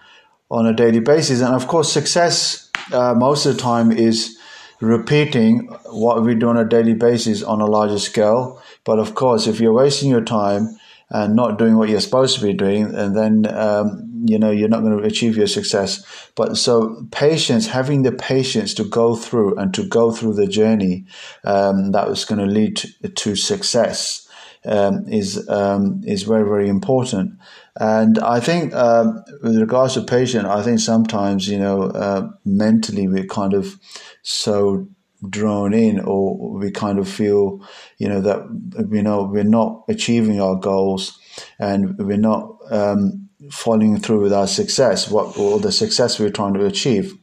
on 0.52 0.66
a 0.68 0.74
daily 0.74 1.00
basis, 1.00 1.40
and 1.42 1.56
of 1.56 1.68
course, 1.68 1.92
success 1.92 2.70
uh, 2.92 3.14
most 3.16 3.46
of 3.46 3.56
the 3.56 3.62
time 3.62 3.92
is 3.92 4.38
repeating 4.82 5.70
what 5.86 6.22
we 6.22 6.36
do 6.36 6.50
on 6.50 6.58
a 6.58 6.68
daily 6.68 6.94
basis 6.94 7.42
on 7.42 7.62
a 7.62 7.66
larger 7.66 7.98
scale. 7.98 8.62
But 8.84 9.00
of 9.00 9.16
course, 9.16 9.48
if 9.48 9.62
you're 9.62 9.74
wasting 9.74 10.10
your 10.10 10.26
time 10.26 10.78
and 11.10 11.34
not 11.34 11.58
doing 11.58 11.78
what 11.78 11.88
you're 11.88 12.02
supposed 12.02 12.38
to 12.38 12.46
be 12.46 12.54
doing, 12.54 12.94
and 12.94 13.16
then 13.16 13.48
um, 13.56 14.13
you 14.26 14.40
know 14.40 14.52
you're 14.52 14.70
not 14.70 14.82
going 14.82 14.98
to 14.98 15.04
achieve 15.04 15.38
your 15.38 15.48
success. 15.48 16.04
But 16.36 16.58
so 16.58 17.06
patience, 17.12 17.68
having 17.68 18.04
the 18.04 18.12
patience 18.12 18.74
to 18.76 18.84
go 18.84 19.16
through 19.16 19.58
and 19.58 19.74
to 19.74 19.88
go 19.88 20.12
through 20.12 20.34
the 20.36 20.48
journey 20.48 21.06
um, 21.44 21.92
that 21.92 22.08
was 22.08 22.26
going 22.26 22.40
to 22.40 22.46
lead 22.46 22.78
to, 23.16 23.36
success 23.36 24.28
um, 24.66 25.06
is 25.08 25.48
um, 25.50 26.02
is 26.06 26.24
very 26.24 26.44
very 26.44 26.70
important. 26.70 27.40
And 27.76 28.20
I 28.20 28.40
think 28.40 28.74
um, 28.74 29.24
with 29.42 29.58
regards 29.58 29.96
to 29.96 30.02
patience 30.04 30.46
I 30.46 30.62
think 30.62 30.80
sometimes 30.80 31.48
you 31.48 31.60
know 31.60 31.84
uh, 31.84 32.30
mentally 32.46 33.08
we're 33.08 33.26
kind 33.26 33.54
of 33.54 33.80
so 34.22 34.88
drawn 35.30 35.74
in 35.74 36.00
or 36.00 36.58
we 36.58 36.72
kind 36.72 37.00
of 37.00 37.08
feel 37.08 37.66
you 37.98 38.08
know 38.10 38.22
that 38.22 38.88
you 38.92 39.02
know 39.02 39.24
we're 39.24 39.44
not 39.44 39.84
achieving 39.88 40.42
our 40.42 40.56
goals 40.56 41.18
and 41.60 41.98
we're 41.98 42.18
not 42.18 42.58
um, 42.72 43.30
following 43.52 44.00
through 44.00 44.22
with 44.22 44.34
our 44.34 44.48
success, 44.48 45.10
what 45.10 45.38
or 45.38 45.60
the 45.60 45.72
success 45.72 46.20
we're 46.20 46.30
trying 46.30 46.54
to 46.54 46.66
achieve. 46.66 47.14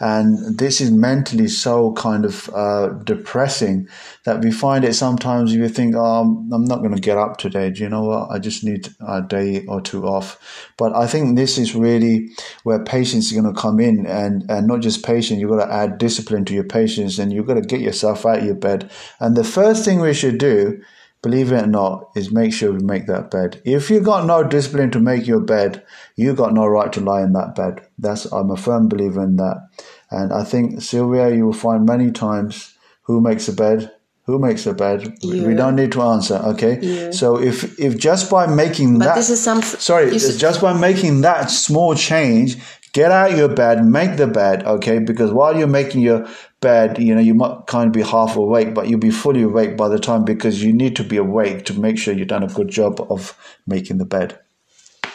And 0.00 0.58
this 0.58 0.80
is 0.80 0.90
mentally 0.90 1.48
so 1.48 1.92
kind 1.92 2.24
of 2.24 2.48
uh, 2.54 2.88
depressing 3.04 3.88
that 4.24 4.42
we 4.42 4.50
find 4.50 4.84
it 4.84 4.94
sometimes 4.94 5.54
you 5.54 5.68
think, 5.68 5.94
oh, 5.96 6.22
I'm 6.52 6.64
not 6.64 6.78
going 6.78 6.94
to 6.94 7.00
get 7.00 7.18
up 7.18 7.36
today. 7.36 7.70
Do 7.70 7.82
you 7.82 7.88
know 7.88 8.04
what? 8.04 8.30
I 8.30 8.38
just 8.38 8.64
need 8.64 8.88
a 9.06 9.22
day 9.22 9.64
or 9.66 9.80
two 9.80 10.06
off. 10.06 10.72
But 10.76 10.94
I 10.94 11.06
think 11.06 11.36
this 11.36 11.58
is 11.58 11.74
really 11.74 12.30
where 12.62 12.82
patience 12.82 13.26
is 13.26 13.38
going 13.38 13.52
to 13.52 13.60
come 13.60 13.80
in 13.80 14.06
and, 14.06 14.50
and 14.50 14.66
not 14.66 14.80
just 14.80 15.04
patience, 15.04 15.40
you've 15.40 15.50
got 15.50 15.64
to 15.66 15.72
add 15.72 15.98
discipline 15.98 16.44
to 16.46 16.54
your 16.54 16.64
patience 16.64 17.18
and 17.18 17.32
you've 17.32 17.46
got 17.46 17.54
to 17.54 17.62
get 17.62 17.80
yourself 17.80 18.24
out 18.24 18.38
of 18.38 18.44
your 18.44 18.54
bed. 18.54 18.90
And 19.20 19.36
the 19.36 19.44
first 19.44 19.84
thing 19.84 20.00
we 20.00 20.14
should 20.14 20.38
do 20.38 20.82
believe 21.22 21.52
it 21.52 21.62
or 21.62 21.66
not, 21.66 22.10
is 22.16 22.30
make 22.30 22.52
sure 22.52 22.72
we 22.72 22.82
make 22.82 23.06
that 23.06 23.30
bed. 23.30 23.60
If 23.64 23.90
you 23.90 24.00
got 24.00 24.26
no 24.26 24.42
discipline 24.42 24.90
to 24.92 25.00
make 25.00 25.26
your 25.26 25.40
bed, 25.40 25.84
you 26.16 26.34
got 26.34 26.54
no 26.54 26.66
right 26.66 26.92
to 26.94 27.00
lie 27.00 27.22
in 27.22 27.32
that 27.34 27.54
bed. 27.54 27.86
That's 27.98 28.24
I'm 28.32 28.50
a 28.50 28.56
firm 28.56 28.88
believer 28.88 29.22
in 29.22 29.36
that. 29.36 29.68
And 30.10 30.32
I 30.32 30.44
think 30.44 30.82
Sylvia, 30.82 31.34
you 31.34 31.46
will 31.46 31.52
find 31.52 31.84
many 31.86 32.10
times 32.10 32.74
who 33.02 33.20
makes 33.20 33.48
a 33.48 33.52
bed, 33.52 33.92
who 34.24 34.38
makes 34.38 34.66
a 34.66 34.72
bed. 34.72 35.18
Yeah. 35.20 35.46
We 35.46 35.54
don't 35.54 35.76
need 35.76 35.92
to 35.92 36.02
answer, 36.02 36.36
okay? 36.36 36.78
Yeah. 36.80 37.10
So 37.10 37.40
if 37.40 37.78
if 37.78 37.98
just 37.98 38.30
by 38.30 38.46
making 38.46 38.98
but 38.98 39.06
that, 39.06 39.14
this 39.16 39.30
is 39.30 39.42
some. 39.42 39.62
Sorry, 39.62 40.10
just 40.18 40.60
by 40.60 40.72
making 40.72 41.20
that 41.22 41.50
small 41.50 41.94
change, 41.94 42.56
get 42.92 43.12
out 43.12 43.36
your 43.36 43.48
bed, 43.48 43.84
make 43.84 44.16
the 44.16 44.26
bed, 44.26 44.64
okay? 44.64 44.98
Because 44.98 45.32
while 45.32 45.56
you're 45.56 45.68
making 45.68 46.02
your 46.02 46.28
bed, 46.60 46.98
you 46.98 47.14
know, 47.14 47.20
you 47.20 47.34
might 47.34 47.66
kind 47.66 47.86
of 47.86 47.92
be 47.92 48.02
half 48.02 48.36
awake, 48.36 48.74
but 48.74 48.88
you'll 48.88 49.00
be 49.00 49.10
fully 49.10 49.42
awake 49.42 49.76
by 49.76 49.88
the 49.88 49.98
time 49.98 50.24
because 50.24 50.62
you 50.62 50.72
need 50.72 50.96
to 50.96 51.04
be 51.04 51.16
awake 51.16 51.64
to 51.66 51.74
make 51.78 51.98
sure 51.98 52.14
you've 52.14 52.28
done 52.28 52.42
a 52.42 52.48
good 52.48 52.68
job 52.68 53.00
of 53.10 53.36
making 53.66 53.98
the 53.98 54.04
bed. 54.04 54.38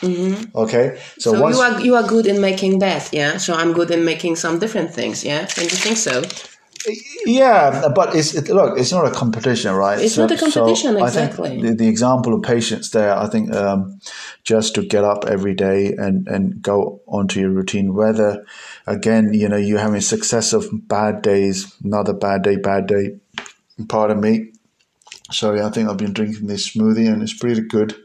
Mm-hmm. 0.02 0.58
Okay, 0.58 1.00
so, 1.18 1.34
so 1.34 1.42
once, 1.42 1.56
you 1.56 1.62
are 1.64 1.82
you 1.82 1.96
are 1.96 2.04
good 2.04 2.28
in 2.28 2.42
making 2.42 2.80
bed, 2.80 3.08
yeah. 3.12 3.38
So 3.38 3.54
I'm 3.54 3.74
good 3.74 3.92
in 3.92 4.04
making 4.04 4.36
some 4.36 4.60
different 4.60 4.94
things, 4.94 5.24
yeah. 5.24 5.46
Don't 5.46 5.72
you 5.72 5.78
think 5.78 5.98
so? 5.98 6.22
Yeah, 7.26 7.90
but 7.94 8.16
it's 8.16 8.34
it, 8.36 8.50
look, 8.50 8.78
it's 8.78 8.92
not 8.92 9.06
a 9.08 9.12
competition, 9.12 9.74
right? 9.74 10.00
It's 10.00 10.16
so, 10.16 10.22
not 10.22 10.32
a 10.32 10.38
competition, 10.38 10.98
so 10.98 11.06
exactly. 11.06 11.48
I 11.48 11.52
think 11.52 11.64
the, 11.64 11.74
the, 11.76 11.88
example 11.88 12.34
of 12.34 12.44
patience 12.44 12.92
there, 12.92 13.16
I 13.16 13.28
think, 13.28 13.54
um, 13.54 14.00
just 14.44 14.76
to 14.76 14.86
get 14.86 15.04
up 15.04 15.26
every 15.26 15.54
day 15.54 15.94
and 15.94 16.28
and 16.28 16.62
go 16.62 17.02
onto 17.08 17.40
your 17.40 17.50
routine, 17.50 17.94
whether 17.94 18.46
again, 18.88 19.34
you 19.34 19.50
know, 19.50 19.58
you're 19.58 19.80
having 19.80 20.02
successive 20.02 20.66
bad 20.72 21.22
days, 21.22 21.76
another 21.84 22.14
bad 22.14 22.44
day, 22.44 22.58
bad 22.58 22.88
day. 22.88 23.20
Pardon 23.88 24.22
me. 24.22 24.52
Sorry, 25.32 25.62
I 25.62 25.70
think 25.70 25.90
I've 25.90 25.98
been 25.98 26.14
drinking 26.14 26.48
this 26.48 26.70
smoothie 26.70 27.12
and 27.12 27.24
it's 27.24 27.34
pretty 27.34 27.62
good. 27.62 27.96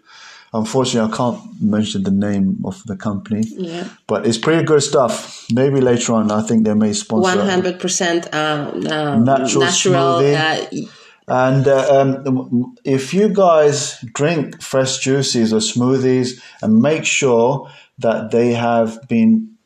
Unfortunately, 0.53 1.13
I 1.13 1.17
can't 1.17 1.63
mention 1.63 2.03
the 2.03 2.11
name 2.11 2.61
of 2.65 2.83
the 2.85 2.97
company. 2.97 3.45
Yeah. 3.47 3.89
But 4.09 4.27
it's 4.27 4.39
pretty 4.39 4.65
good 4.65 4.83
stuff. 4.83 5.47
Maybe 5.53 5.81
later 5.81 6.15
on, 6.15 6.31
I 6.33 6.43
think 6.43 6.65
they 6.65 6.75
may 6.75 6.93
sponsor. 6.93 7.39
One 7.39 7.47
hundred 7.47 7.79
percent 7.79 8.27
uh, 8.35 8.71
uh, 8.75 9.19
natural, 9.19 9.63
natural 9.63 10.21
smoothie. 10.21 10.85
Uh, 10.85 10.91
and 11.29 11.69
uh, 11.69 12.01
um, 12.01 12.75
if 12.85 13.15
you 13.15 13.29
guys 13.29 14.01
drink 14.13 14.61
fresh 14.61 14.99
juices 14.99 15.53
or 15.53 15.59
smoothies, 15.61 16.41
and 16.63 16.83
make 16.83 17.05
sure 17.05 17.71
that 17.99 18.33
they 18.33 18.53
have 18.53 18.99
been 19.09 19.57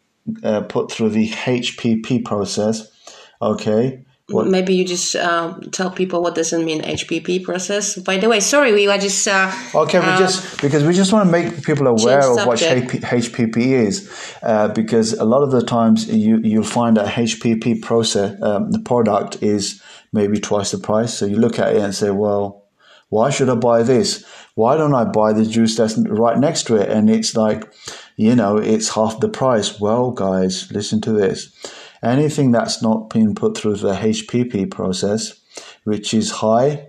uh, 0.42 0.60
put 0.62 0.92
through 0.92 1.10
the 1.10 1.30
HPP 1.30 2.24
process, 2.26 2.90
okay, 3.40 4.03
what? 4.28 4.46
Maybe 4.46 4.74
you 4.74 4.86
just 4.86 5.14
uh, 5.14 5.54
tell 5.70 5.90
people 5.90 6.22
what 6.22 6.34
doesn't 6.34 6.64
mean 6.64 6.80
HPP 6.80 7.44
process. 7.44 7.98
By 7.98 8.16
the 8.16 8.28
way, 8.28 8.40
sorry, 8.40 8.72
we 8.72 8.88
are 8.88 8.96
just 8.96 9.28
uh, 9.28 9.52
okay. 9.74 10.00
We 10.00 10.06
uh, 10.06 10.18
just 10.18 10.62
because 10.62 10.82
we 10.82 10.94
just 10.94 11.12
want 11.12 11.26
to 11.26 11.30
make 11.30 11.62
people 11.62 11.86
aware 11.86 12.20
of 12.20 12.46
what 12.46 12.58
HPP 12.58 13.56
is, 13.58 14.10
uh, 14.42 14.68
because 14.68 15.12
a 15.12 15.24
lot 15.24 15.42
of 15.42 15.50
the 15.50 15.62
times 15.62 16.08
you 16.08 16.38
you'll 16.38 16.64
find 16.64 16.96
that 16.96 17.08
HPP 17.14 17.82
process 17.82 18.40
um, 18.40 18.70
the 18.70 18.78
product 18.78 19.42
is 19.42 19.82
maybe 20.12 20.40
twice 20.40 20.70
the 20.70 20.78
price. 20.78 21.12
So 21.12 21.26
you 21.26 21.36
look 21.36 21.58
at 21.58 21.76
it 21.76 21.82
and 21.82 21.94
say, 21.94 22.10
well, 22.10 22.64
why 23.10 23.28
should 23.28 23.50
I 23.50 23.56
buy 23.56 23.82
this? 23.82 24.24
Why 24.54 24.78
don't 24.78 24.94
I 24.94 25.04
buy 25.04 25.34
the 25.34 25.44
juice 25.44 25.76
that's 25.76 25.98
right 25.98 26.38
next 26.38 26.62
to 26.68 26.76
it? 26.76 26.88
And 26.88 27.10
it's 27.10 27.36
like, 27.36 27.70
you 28.16 28.34
know, 28.34 28.56
it's 28.56 28.94
half 28.94 29.20
the 29.20 29.28
price. 29.28 29.78
Well, 29.78 30.12
guys, 30.12 30.72
listen 30.72 31.02
to 31.02 31.12
this 31.12 31.52
anything 32.04 32.52
that's 32.52 32.82
not 32.82 33.10
been 33.10 33.34
put 33.34 33.56
through 33.56 33.76
the 33.76 33.94
HPP 33.94 34.70
process, 34.70 35.40
which 35.84 36.14
is 36.14 36.30
high 36.30 36.88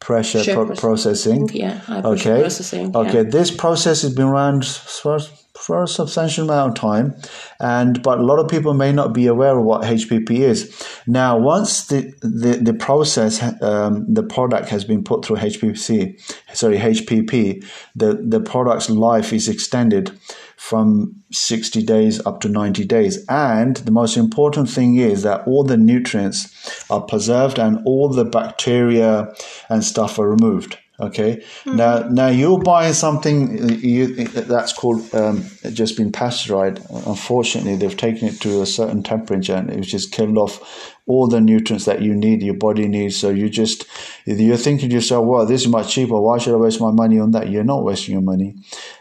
pressure 0.00 0.42
pro- 0.44 0.74
processing. 0.74 1.48
Yeah, 1.52 1.78
high 1.78 2.00
pressure 2.00 2.32
okay. 2.32 2.40
processing. 2.42 2.96
Okay, 2.96 3.22
this 3.22 3.50
process 3.50 4.02
has 4.02 4.14
been 4.14 4.26
around 4.26 4.66
for, 4.66 5.18
for 5.58 5.82
a 5.82 5.88
substantial 5.88 6.44
amount 6.44 6.78
of 6.78 6.80
time, 6.80 7.16
and 7.60 8.02
but 8.02 8.18
a 8.18 8.22
lot 8.22 8.38
of 8.38 8.48
people 8.48 8.74
may 8.74 8.92
not 8.92 9.12
be 9.12 9.26
aware 9.26 9.58
of 9.58 9.64
what 9.64 9.82
HPP 9.82 10.30
is. 10.30 10.86
Now, 11.06 11.38
once 11.38 11.86
the 11.86 12.12
the, 12.22 12.58
the 12.60 12.74
process, 12.74 13.42
um, 13.62 14.12
the 14.12 14.22
product 14.22 14.68
has 14.68 14.84
been 14.84 15.02
put 15.02 15.24
through 15.24 15.36
HPC, 15.36 16.20
sorry 16.54 16.78
HPP, 16.78 17.64
the 17.94 18.14
the 18.14 18.40
product's 18.40 18.90
life 18.90 19.32
is 19.32 19.48
extended 19.48 20.18
from 20.58 21.14
60 21.30 21.84
days 21.84 22.24
up 22.26 22.40
to 22.40 22.48
90 22.48 22.84
days. 22.84 23.24
And 23.28 23.76
the 23.76 23.92
most 23.92 24.16
important 24.16 24.68
thing 24.68 24.96
is 24.96 25.22
that 25.22 25.46
all 25.46 25.62
the 25.62 25.76
nutrients 25.76 26.84
are 26.90 27.00
preserved 27.00 27.60
and 27.60 27.78
all 27.86 28.08
the 28.08 28.24
bacteria 28.24 29.32
and 29.68 29.84
stuff 29.84 30.18
are 30.18 30.28
removed. 30.28 30.76
Okay. 31.00 31.36
Mm-hmm. 31.36 31.76
Now, 31.76 31.98
now 32.08 32.26
you're 32.26 32.58
buying 32.58 32.92
something 32.92 33.68
you, 33.78 34.26
that's 34.26 34.72
called 34.72 35.14
um, 35.14 35.44
just 35.72 35.96
been 35.96 36.10
pasteurized. 36.10 36.84
Unfortunately, 36.90 37.76
they've 37.76 37.96
taken 37.96 38.26
it 38.26 38.40
to 38.40 38.60
a 38.60 38.66
certain 38.66 39.04
temperature 39.04 39.54
and 39.54 39.70
it's 39.70 39.86
just 39.86 40.10
killed 40.10 40.36
off 40.36 40.96
all 41.08 41.26
the 41.26 41.40
nutrients 41.40 41.86
that 41.86 42.02
you 42.02 42.14
need, 42.14 42.42
your 42.42 42.54
body 42.54 42.86
needs. 42.86 43.16
So 43.16 43.30
you 43.30 43.48
just, 43.48 43.86
you're 44.26 44.58
thinking 44.58 44.90
to 44.90 44.94
yourself, 44.94 45.24
well, 45.24 45.46
this 45.46 45.62
is 45.62 45.68
much 45.68 45.92
cheaper. 45.92 46.20
Why 46.20 46.36
should 46.36 46.52
I 46.52 46.58
waste 46.58 46.80
my 46.80 46.90
money 46.90 47.18
on 47.18 47.30
that? 47.30 47.48
You're 47.48 47.64
not 47.64 47.82
wasting 47.82 48.12
your 48.12 48.22
money. 48.22 48.56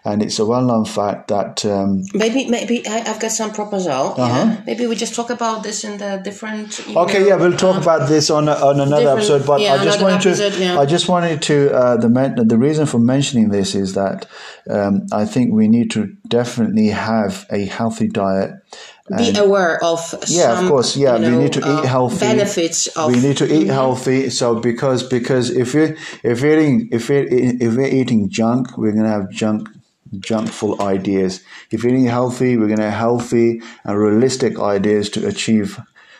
And 0.05 0.23
it's 0.23 0.39
a 0.39 0.45
well 0.45 0.61
known 0.61 0.85
fact 0.85 1.27
that. 1.27 1.65
Um, 1.65 2.03
maybe, 2.13 2.49
maybe 2.49 2.87
I, 2.87 2.99
have 2.99 3.19
got 3.19 3.31
some 3.31 3.51
proposal. 3.51 4.15
Uh-huh. 4.17 4.23
Yeah? 4.23 4.61
Maybe 4.65 4.87
we 4.87 4.95
just 4.95 5.15
talk 5.15 5.29
about 5.29 5.63
this 5.63 5.83
in 5.83 5.97
the 5.97 6.21
different. 6.23 6.79
Okay, 6.87 7.27
yeah, 7.27 7.35
we'll 7.35 7.57
talk 7.57 7.75
uh, 7.75 7.81
about 7.81 8.07
this 8.07 8.29
on, 8.29 8.47
on 8.47 8.79
another 8.79 9.09
episode. 9.09 9.45
But 9.45 9.59
yeah, 9.59 9.73
I 9.73 9.83
just 9.83 10.01
wanted 10.01 10.25
episode, 10.25 10.53
to, 10.53 10.63
yeah. 10.63 10.79
I 10.79 10.85
just 10.85 11.09
wanted 11.09 11.41
to, 11.43 11.75
uh, 11.75 11.97
the, 11.97 12.45
the 12.47 12.57
reason 12.57 12.85
for 12.85 12.99
mentioning 12.99 13.49
this 13.49 13.75
is 13.75 13.95
that 13.95 14.27
um, 14.69 15.07
I 15.11 15.25
think 15.25 15.53
we 15.53 15.67
need 15.67 15.91
to 15.91 16.15
definitely 16.27 16.87
have 16.87 17.45
a 17.49 17.65
healthy 17.65 18.07
diet 18.07 18.51
be 19.15 19.37
aware 19.37 19.81
of 19.83 19.99
yeah 20.27 20.55
some, 20.55 20.65
of 20.65 20.71
course 20.71 20.97
yeah 20.97 21.15
you 21.15 21.21
know, 21.21 21.37
we 21.37 21.43
need 21.43 21.53
to 21.53 21.59
eat 21.59 21.65
uh, 21.65 21.81
healthy 21.83 22.19
benefits 22.19 22.87
of 22.87 23.11
we 23.11 23.19
need 23.19 23.37
to 23.37 23.45
eat 23.45 23.61
mm-hmm. 23.61 23.69
healthy 23.69 24.29
so 24.29 24.59
because 24.59 25.01
because 25.03 25.49
if 25.49 25.73
we 25.73 25.95
if 26.23 26.41
we're 26.41 26.59
eating 26.59 26.89
if 26.91 27.07
we're 27.07 27.25
if 27.29 27.75
we're 27.75 27.87
eating 27.87 28.29
junk 28.29 28.77
we're 28.77 28.91
gonna 28.91 29.07
have 29.07 29.29
junk 29.29 29.69
junkful 30.19 30.81
ideas 30.81 31.41
if 31.71 31.83
we're 31.83 31.89
eating 31.89 32.05
healthy 32.05 32.57
we're 32.57 32.67
gonna 32.67 32.89
have 32.89 32.99
healthy 32.99 33.61
and 33.85 33.97
realistic 33.97 34.59
ideas 34.59 35.09
to 35.09 35.25
achieve 35.25 35.79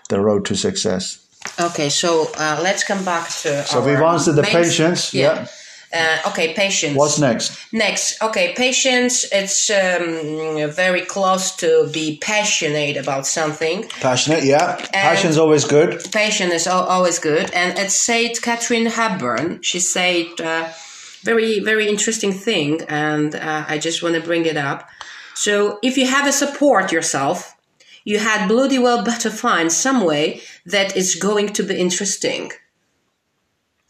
the 0.09 0.21
road 0.21 0.45
to 0.45 0.55
success 0.55 1.25
okay 1.59 1.89
so 1.89 2.27
uh, 2.37 2.59
let's 2.63 2.85
come 2.85 3.03
back 3.03 3.27
to 3.29 3.63
so 3.65 3.83
we've 3.85 3.99
answered 3.99 4.33
the 4.33 4.43
patience 4.43 5.13
yeah. 5.13 5.41
yeah. 5.41 5.47
Uh, 5.93 6.17
okay, 6.27 6.53
patience. 6.53 6.97
What's 6.97 7.17
next? 7.17 7.57
Next, 7.71 8.21
okay, 8.21 8.53
patience. 8.55 9.25
It's 9.31 9.69
um, 9.69 10.69
very 10.71 11.01
close 11.01 11.55
to 11.57 11.89
be 11.93 12.17
passionate 12.21 12.97
about 12.97 13.25
something. 13.25 13.87
Passionate, 14.01 14.43
yeah. 14.43 14.75
Passion's 14.91 15.37
always 15.37 15.63
good. 15.63 16.03
Passion 16.11 16.51
is 16.51 16.67
always 16.67 17.19
good. 17.19 17.51
And 17.53 17.79
it 17.79 17.91
said 17.91 18.41
Katharine 18.41 18.87
Hepburn. 18.87 19.61
She 19.61 19.79
said 19.79 20.27
uh, 20.41 20.71
very, 21.23 21.59
very 21.59 21.87
interesting 21.87 22.33
thing, 22.33 22.81
and 22.89 23.35
uh, 23.35 23.65
I 23.67 23.77
just 23.77 24.03
want 24.03 24.15
to 24.15 24.21
bring 24.21 24.45
it 24.45 24.57
up. 24.57 24.89
So, 25.35 25.79
if 25.83 25.97
you 25.97 26.07
have 26.07 26.27
a 26.27 26.31
support 26.31 26.91
yourself, 26.91 27.55
you 28.03 28.19
had 28.19 28.47
bloody 28.47 28.79
well 28.79 29.03
better 29.03 29.29
find 29.29 29.71
some 29.71 30.03
way 30.03 30.41
that 30.65 30.97
is 30.97 31.15
going 31.15 31.53
to 31.53 31.63
be 31.63 31.75
interesting 31.77 32.51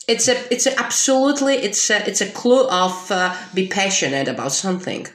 it's 0.08 0.28
a 0.28 0.54
it's 0.54 0.66
a 0.66 0.80
absolutely 0.80 1.56
it's 1.56 1.90
a 1.90 2.08
it's 2.08 2.22
a 2.22 2.30
clue 2.32 2.68
of 2.70 3.12
uh, 3.12 3.36
be 3.54 3.68
passionate 3.68 4.28
about 4.28 4.52
something 4.52 5.08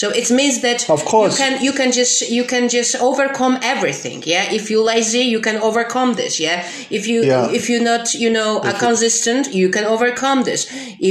So 0.00 0.06
it 0.22 0.30
means 0.30 0.56
that 0.66 0.88
Of 0.88 1.04
course. 1.04 1.32
you 1.32 1.38
can 1.44 1.52
you 1.66 1.72
can 1.80 1.90
just 1.92 2.16
you 2.36 2.44
can 2.52 2.64
just 2.78 2.92
overcome 3.08 3.54
everything. 3.74 4.18
Yeah, 4.34 4.44
if 4.58 4.62
you're 4.70 4.86
lazy, 4.94 5.24
you 5.34 5.40
can 5.48 5.56
overcome 5.68 6.10
this. 6.22 6.32
Yeah, 6.46 6.58
if 6.98 7.02
you 7.10 7.18
Yeah. 7.22 7.58
if 7.58 7.62
you're 7.68 7.86
not 7.92 8.04
you 8.24 8.30
know 8.38 8.50
uh, 8.68 8.72
consistent, 8.86 9.42
you 9.60 9.68
can 9.76 9.84
overcome 9.94 10.38
this. 10.50 10.60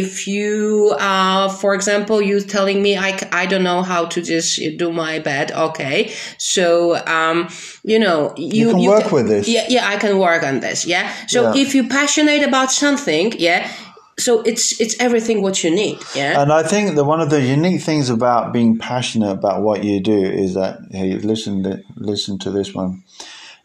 If 0.01 0.11
you 0.33 0.51
uh 1.09 1.45
for 1.61 1.71
example, 1.79 2.17
you 2.29 2.35
telling 2.57 2.79
me 2.85 2.91
I 3.07 3.11
I 3.41 3.43
don't 3.51 3.65
know 3.71 3.81
how 3.91 4.01
to 4.13 4.19
just 4.33 4.49
do 4.81 4.87
my 5.05 5.13
bed. 5.29 5.45
Okay, 5.67 5.97
so 6.53 6.63
um 7.19 7.37
you 7.91 7.99
know 8.03 8.19
you 8.37 8.67
can 8.71 8.83
work 8.95 9.07
with 9.17 9.27
this. 9.33 9.45
Yeah, 9.55 9.65
yeah, 9.75 9.93
I 9.93 9.97
can 10.03 10.13
work 10.27 10.41
on 10.51 10.55
this. 10.65 10.79
Yeah. 10.93 11.05
So 11.33 11.39
Yeah. 11.43 11.61
if 11.63 11.67
you're 11.75 11.91
passionate 12.01 12.43
about 12.51 12.69
something, 12.83 13.27
yeah. 13.37 13.61
So 14.19 14.41
it's 14.41 14.79
it's 14.79 14.95
everything 14.99 15.41
what 15.41 15.63
you 15.63 15.71
need. 15.71 15.99
Yeah. 16.15 16.41
And 16.41 16.51
I 16.51 16.63
think 16.63 16.95
that 16.95 17.03
one 17.05 17.21
of 17.21 17.29
the 17.29 17.41
unique 17.41 17.81
things 17.81 18.09
about 18.09 18.53
being 18.53 18.77
passionate 18.77 19.31
about 19.31 19.61
what 19.61 19.83
you 19.83 19.99
do 19.99 20.23
is 20.23 20.53
that 20.53 20.79
hey, 20.91 21.13
listen, 21.17 21.63
to, 21.63 21.83
listen 21.95 22.37
to 22.39 22.51
this 22.51 22.73
one, 22.73 23.03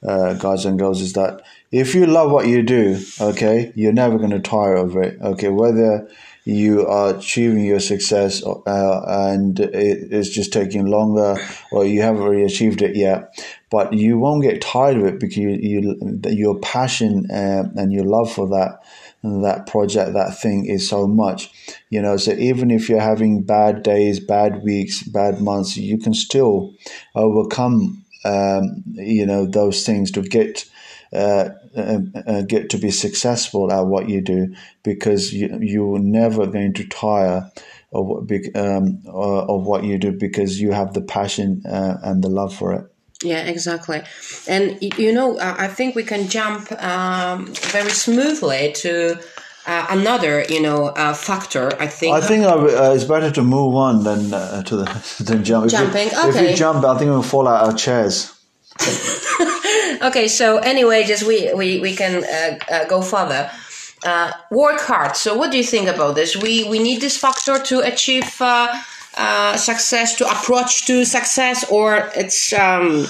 uh, 0.02 0.34
guys 0.34 0.64
and 0.64 0.78
girls, 0.78 1.00
is 1.00 1.12
that 1.14 1.42
if 1.70 1.94
you 1.94 2.06
love 2.06 2.30
what 2.30 2.46
you 2.46 2.62
do, 2.62 3.00
okay, 3.20 3.72
you're 3.74 3.92
never 3.92 4.18
going 4.18 4.30
to 4.30 4.40
tire 4.40 4.76
of 4.76 4.96
it. 4.96 5.20
Okay, 5.20 5.48
whether 5.48 6.08
you 6.44 6.86
are 6.86 7.16
achieving 7.16 7.64
your 7.64 7.80
success 7.80 8.44
uh, 8.44 9.02
and 9.06 9.58
it 9.60 10.12
is 10.12 10.28
just 10.28 10.52
taking 10.52 10.86
longer, 10.86 11.36
or 11.72 11.86
you 11.86 12.02
haven't 12.02 12.22
really 12.22 12.44
achieved 12.44 12.82
it 12.82 12.94
yet, 12.94 13.34
but 13.70 13.94
you 13.94 14.18
won't 14.18 14.42
get 14.42 14.60
tired 14.60 14.98
of 14.98 15.06
it 15.06 15.18
because 15.18 15.38
you, 15.38 15.50
you 15.50 16.20
your 16.28 16.58
passion 16.60 17.30
uh, 17.30 17.64
and 17.76 17.92
your 17.92 18.04
love 18.04 18.30
for 18.30 18.48
that 18.48 18.80
that 19.24 19.66
project, 19.66 20.12
that 20.12 20.38
thing 20.38 20.66
is 20.66 20.88
so 20.88 21.06
much, 21.06 21.50
you 21.90 22.00
know. 22.00 22.16
So 22.16 22.32
even 22.32 22.70
if 22.70 22.88
you're 22.88 23.00
having 23.00 23.42
bad 23.42 23.82
days, 23.82 24.20
bad 24.20 24.62
weeks, 24.62 25.02
bad 25.02 25.40
months, 25.40 25.76
you 25.76 25.98
can 25.98 26.14
still 26.14 26.74
overcome, 27.14 28.04
um, 28.24 28.82
you 28.92 29.26
know, 29.26 29.46
those 29.46 29.84
things 29.84 30.10
to 30.12 30.22
get. 30.22 30.64
Uh, 31.12 31.50
uh, 31.76 32.00
uh, 32.26 32.42
get 32.42 32.70
to 32.70 32.76
be 32.76 32.90
successful 32.90 33.70
at 33.70 33.86
what 33.86 34.08
you 34.08 34.20
do 34.20 34.52
because 34.82 35.32
you, 35.32 35.58
you're 35.60 36.00
never 36.00 36.44
going 36.44 36.72
to 36.72 36.84
tire 36.88 37.48
of 37.92 38.28
um, 38.56 39.00
uh, 39.06 39.44
of 39.46 39.64
what 39.64 39.84
you 39.84 39.96
do 39.96 40.10
because 40.10 40.60
you 40.60 40.72
have 40.72 40.92
the 40.92 41.00
passion 41.00 41.62
uh, 41.66 41.98
and 42.02 42.22
the 42.22 42.28
love 42.28 42.52
for 42.52 42.72
it. 42.72 42.93
Yeah, 43.22 43.42
exactly. 43.44 44.02
And 44.48 44.78
you 44.82 45.12
know, 45.12 45.38
uh, 45.38 45.54
I 45.58 45.68
think 45.68 45.94
we 45.94 46.02
can 46.02 46.28
jump 46.28 46.70
um, 46.82 47.46
very 47.54 47.90
smoothly 47.90 48.72
to 48.72 49.18
uh, 49.66 49.86
another, 49.88 50.44
you 50.48 50.60
know, 50.60 50.88
uh, 50.88 51.14
factor. 51.14 51.70
I 51.80 51.86
think. 51.86 52.14
I 52.14 52.20
think 52.20 52.44
uh, 52.44 52.92
it's 52.94 53.04
better 53.04 53.30
to 53.30 53.42
move 53.42 53.74
on 53.74 54.04
than 54.04 54.34
uh, 54.34 54.62
to 54.64 54.76
the 54.76 54.84
than 55.24 55.44
jump. 55.44 55.66
If 55.66 55.72
Jumping, 55.72 56.08
If 56.08 56.24
okay. 56.24 56.50
we 56.50 56.54
jump, 56.54 56.84
I 56.84 56.98
think 56.98 57.10
we'll 57.10 57.22
fall 57.22 57.48
out 57.48 57.66
our 57.66 57.74
chairs. 57.74 58.30
okay, 60.02 60.26
so 60.26 60.58
anyway, 60.58 61.04
just 61.04 61.24
we 61.24 61.52
we 61.54 61.80
we 61.80 61.94
can 61.94 62.24
uh, 62.24 62.58
uh, 62.70 62.84
go 62.86 63.00
further. 63.02 63.50
Uh, 64.04 64.30
work 64.50 64.80
hard. 64.80 65.16
So, 65.16 65.34
what 65.34 65.50
do 65.50 65.56
you 65.56 65.64
think 65.64 65.88
about 65.88 66.14
this? 66.14 66.36
We 66.36 66.68
we 66.68 66.78
need 66.78 67.00
this 67.00 67.16
factor 67.16 67.58
to 67.58 67.80
achieve 67.80 68.24
uh, 69.16 69.56
success, 69.56 70.14
to 70.16 70.26
approach 70.26 70.86
to 70.86 71.04
success, 71.04 71.64
or 71.70 72.10
it's 72.14 72.52
um, 72.52 73.06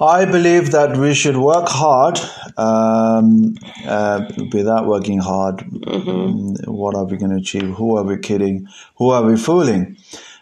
I 0.00 0.24
believe 0.24 0.72
that 0.72 0.96
we 0.96 1.14
should 1.14 1.36
work 1.36 1.68
hard 1.68 2.18
um, 2.56 3.54
uh, 3.86 4.28
without 4.52 4.86
working 4.86 5.18
hard. 5.18 5.58
Mm, 5.58 6.66
What 6.68 6.94
are 6.94 7.04
we 7.04 7.16
going 7.16 7.30
to 7.30 7.38
achieve? 7.38 7.70
Who 7.74 7.96
are 7.96 8.02
we 8.04 8.18
kidding? 8.18 8.68
Who 8.96 9.10
are 9.10 9.22
we 9.22 9.36
fooling? 9.36 9.96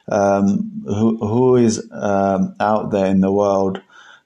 Um, 0.08 0.82
who, 0.86 1.16
who 1.18 1.56
is 1.56 1.86
um, 1.92 2.54
out 2.58 2.90
there 2.90 3.06
in 3.06 3.20
the 3.20 3.30
world 3.32 3.80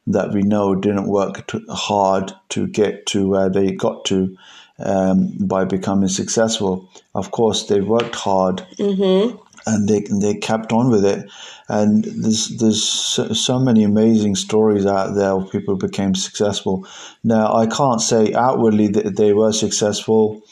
that 0.06 0.32
we 0.32 0.42
know 0.42 0.75
didn't 0.75 1.08
work 1.08 1.46
too 1.48 1.64
hard 1.68 2.32
to 2.50 2.66
get 2.68 3.06
to 3.06 3.28
where 3.28 3.50
they 3.50 3.72
got 3.72 4.04
to 4.06 4.36
um, 4.78 5.32
by 5.40 5.64
becoming 5.64 6.08
successful? 6.08 6.88
Of 7.14 7.30
course, 7.30 7.66
they 7.66 7.80
worked 7.80 8.14
hard 8.14 8.64
and 9.66 9.88
they 9.88 10.00
they 10.20 10.35
kept 10.35 10.73
on 10.73 10.90
with 10.90 11.04
it. 11.04 11.28
And 11.68 12.04
there's 12.04 12.49
there's 12.58 12.82
so, 12.82 13.58
many 13.58 13.82
amazing 13.82 14.37
stories 14.37 14.87
out 14.87 15.14
there 15.16 15.32
of 15.32 15.50
people 15.50 15.75
who 15.75 15.87
became 15.87 16.14
successful. 16.14 16.87
Now 17.25 17.54
I 17.54 17.66
can't 17.66 18.00
say 18.00 18.32
outwardly 18.32 18.88
that 18.88 19.16
they 19.16 19.32
were 19.32 19.52
successful. 19.52 20.42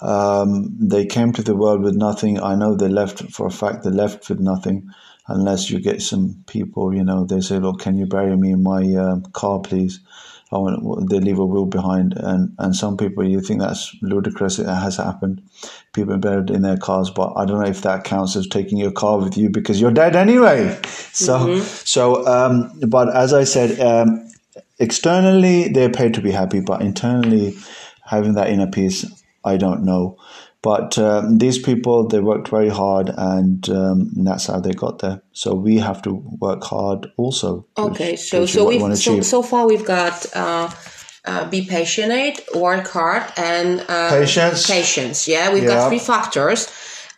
Um, 0.00 0.76
they 0.78 1.06
came 1.06 1.32
to 1.34 1.42
the 1.42 1.56
world 1.56 1.82
with 1.82 1.94
nothing. 1.94 2.40
I 2.42 2.56
know 2.56 2.74
they 2.74 2.88
left 2.88 3.22
for 3.32 3.46
a 3.46 3.50
fact. 3.50 3.84
They 3.84 3.90
left 3.90 4.28
with 4.28 4.40
nothing, 4.40 4.90
unless 5.28 5.70
you 5.70 5.80
get 5.80 6.02
some 6.02 6.42
people. 6.46 6.92
You 6.92 7.04
know, 7.04 7.24
they 7.24 7.40
say, 7.40 7.58
"Look, 7.58 7.80
can 7.80 7.96
you 7.96 8.06
bury 8.06 8.36
me 8.36 8.50
in 8.50 8.62
my 8.64 8.82
um, 8.96 9.22
car, 9.32 9.60
please?" 9.60 10.00
They 11.08 11.20
leave 11.20 11.38
a 11.38 11.44
will 11.44 11.66
behind, 11.66 12.14
and 12.16 12.54
and 12.58 12.74
some 12.76 12.96
people 12.96 13.24
you 13.28 13.40
think 13.40 13.60
that's 13.60 13.94
ludicrous. 14.02 14.58
It 14.58 14.66
has 14.66 14.96
happened. 14.96 15.42
People 15.92 16.16
buried 16.18 16.50
in 16.50 16.62
their 16.62 16.76
cars, 16.76 17.10
but 17.10 17.32
I 17.36 17.44
don't 17.44 17.60
know 17.60 17.68
if 17.68 17.82
that 17.82 18.04
counts 18.04 18.36
as 18.36 18.46
taking 18.46 18.78
your 18.78 18.92
car 18.92 19.18
with 19.18 19.36
you 19.36 19.50
because 19.50 19.80
you're 19.80 19.92
dead 19.92 20.16
anyway. 20.16 20.78
So 21.14 21.60
so, 21.60 22.26
um, 22.26 22.72
but 22.88 23.14
as 23.14 23.32
I 23.32 23.44
said, 23.44 23.78
um, 23.78 24.28
externally 24.80 25.68
they're 25.68 25.90
paid 25.90 26.14
to 26.14 26.20
be 26.20 26.32
happy, 26.32 26.60
but 26.60 26.82
internally 26.82 27.56
having 28.04 28.34
that 28.34 28.48
inner 28.48 28.66
peace, 28.66 29.06
I 29.44 29.56
don't 29.56 29.84
know. 29.84 30.18
But 30.64 30.96
um, 30.96 31.36
these 31.36 31.58
people, 31.58 32.08
they 32.08 32.20
worked 32.20 32.48
very 32.48 32.70
hard, 32.70 33.10
and 33.14 33.68
um, 33.68 34.10
that's 34.24 34.46
how 34.46 34.60
they 34.60 34.72
got 34.72 35.00
there. 35.00 35.20
So 35.32 35.54
we 35.54 35.76
have 35.76 36.00
to 36.02 36.14
work 36.40 36.64
hard 36.64 37.12
also. 37.18 37.66
Okay, 37.76 38.16
so 38.16 38.46
so 38.46 38.66
we 38.66 38.78
so, 38.96 39.20
so 39.20 39.42
far 39.42 39.66
we've 39.66 39.84
got 39.84 40.24
uh, 40.34 40.70
uh, 41.26 41.50
be 41.50 41.66
patient, 41.66 42.40
work 42.54 42.88
hard, 42.88 43.24
and 43.36 43.84
uh, 43.90 44.08
Patience. 44.08 44.66
Patience, 44.66 45.28
yeah, 45.28 45.52
we've 45.52 45.64
Yeah. 45.64 45.74
got 45.74 45.88
three 45.90 45.98
factors. 45.98 46.68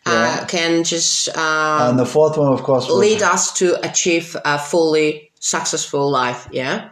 Uh, 0.05 0.11
Yeah. 0.11 0.45
can 0.45 0.83
just 0.83 1.29
uh, 1.29 1.87
and 1.89 1.97
the 1.97 2.05
fourth 2.05 2.37
one, 2.37 2.51
of 2.51 2.63
course, 2.63 2.89
lead 2.89 3.21
us 3.21 3.53
to 3.53 3.77
achieve 3.81 4.35
a 4.43 4.59
fully 4.59 5.31
successful 5.39 6.11
life. 6.11 6.49
Yeah. 6.51 6.89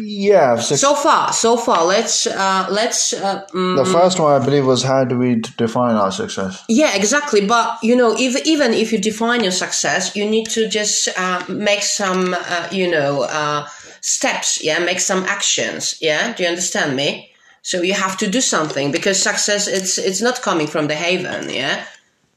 Yeah. 0.00 0.56
So 0.56 0.76
So 0.76 0.94
far, 0.94 1.32
so 1.32 1.56
far, 1.56 1.84
let's 1.84 2.26
uh, 2.26 2.66
let's 2.70 3.12
uh, 3.12 3.46
mm, 3.52 3.76
the 3.76 3.84
first 3.84 4.18
one, 4.18 4.40
I 4.40 4.44
believe, 4.44 4.66
was 4.66 4.82
how 4.82 5.04
do 5.04 5.16
we 5.18 5.36
define 5.56 5.94
our 5.94 6.10
success? 6.10 6.64
Yeah, 6.68 6.96
exactly. 6.96 7.46
But 7.46 7.78
you 7.82 7.94
know, 7.96 8.14
if, 8.18 8.44
even 8.46 8.72
if 8.74 8.92
you 8.92 8.98
define 8.98 9.42
your 9.42 9.52
success, 9.52 10.16
you 10.16 10.28
need 10.28 10.46
to 10.50 10.68
just 10.68 11.08
uh, 11.16 11.44
make 11.48 11.82
some, 11.82 12.34
uh, 12.34 12.68
you 12.72 12.90
know, 12.90 13.22
uh, 13.22 13.66
steps. 14.00 14.62
Yeah, 14.62 14.78
make 14.80 15.00
some 15.00 15.24
actions. 15.24 15.96
Yeah, 16.00 16.34
do 16.34 16.42
you 16.42 16.48
understand 16.48 16.96
me? 16.96 17.32
So 17.62 17.82
you 17.82 17.94
have 17.94 18.16
to 18.18 18.28
do 18.28 18.40
something 18.40 18.90
because 18.90 19.22
success 19.22 19.68
it's 19.68 19.98
it's 19.98 20.22
not 20.22 20.42
coming 20.42 20.66
from 20.66 20.88
the 20.88 20.94
haven. 20.94 21.50
Yeah. 21.50 21.84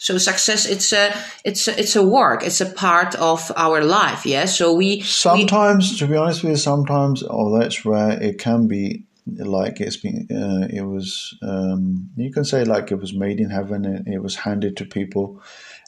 So 0.01 0.17
success 0.17 0.65
it's 0.65 0.91
a 0.93 1.13
it's 1.45 1.67
a, 1.67 1.79
it's 1.79 1.95
a 1.95 2.01
work. 2.01 2.41
It's 2.43 2.59
a 2.59 2.65
part 2.65 3.13
of 3.13 3.51
our 3.55 3.83
life. 3.83 4.25
Yeah. 4.25 4.45
So 4.45 4.73
we 4.73 4.95
we 4.95 5.01
Sometimes, 5.03 5.99
to 5.99 6.07
be 6.07 6.15
honest 6.15 6.41
with 6.41 6.53
you, 6.53 6.57
sometimes, 6.57 7.21
although 7.21 7.61
it's 7.61 7.85
rare, 7.85 8.19
it 8.19 8.39
can 8.39 8.67
be 8.67 9.03
like 9.27 9.79
it's 9.79 9.97
been. 9.97 10.27
Uh, 10.31 10.67
it 10.75 10.81
was. 10.81 11.37
Um, 11.43 12.09
you 12.17 12.31
can 12.31 12.45
say 12.45 12.65
like 12.65 12.91
it 12.91 12.99
was 12.99 13.13
made 13.13 13.39
in 13.39 13.51
heaven. 13.51 13.85
and 13.85 14.07
It 14.07 14.23
was 14.23 14.37
handed 14.37 14.75
to 14.77 14.85
people, 14.85 15.39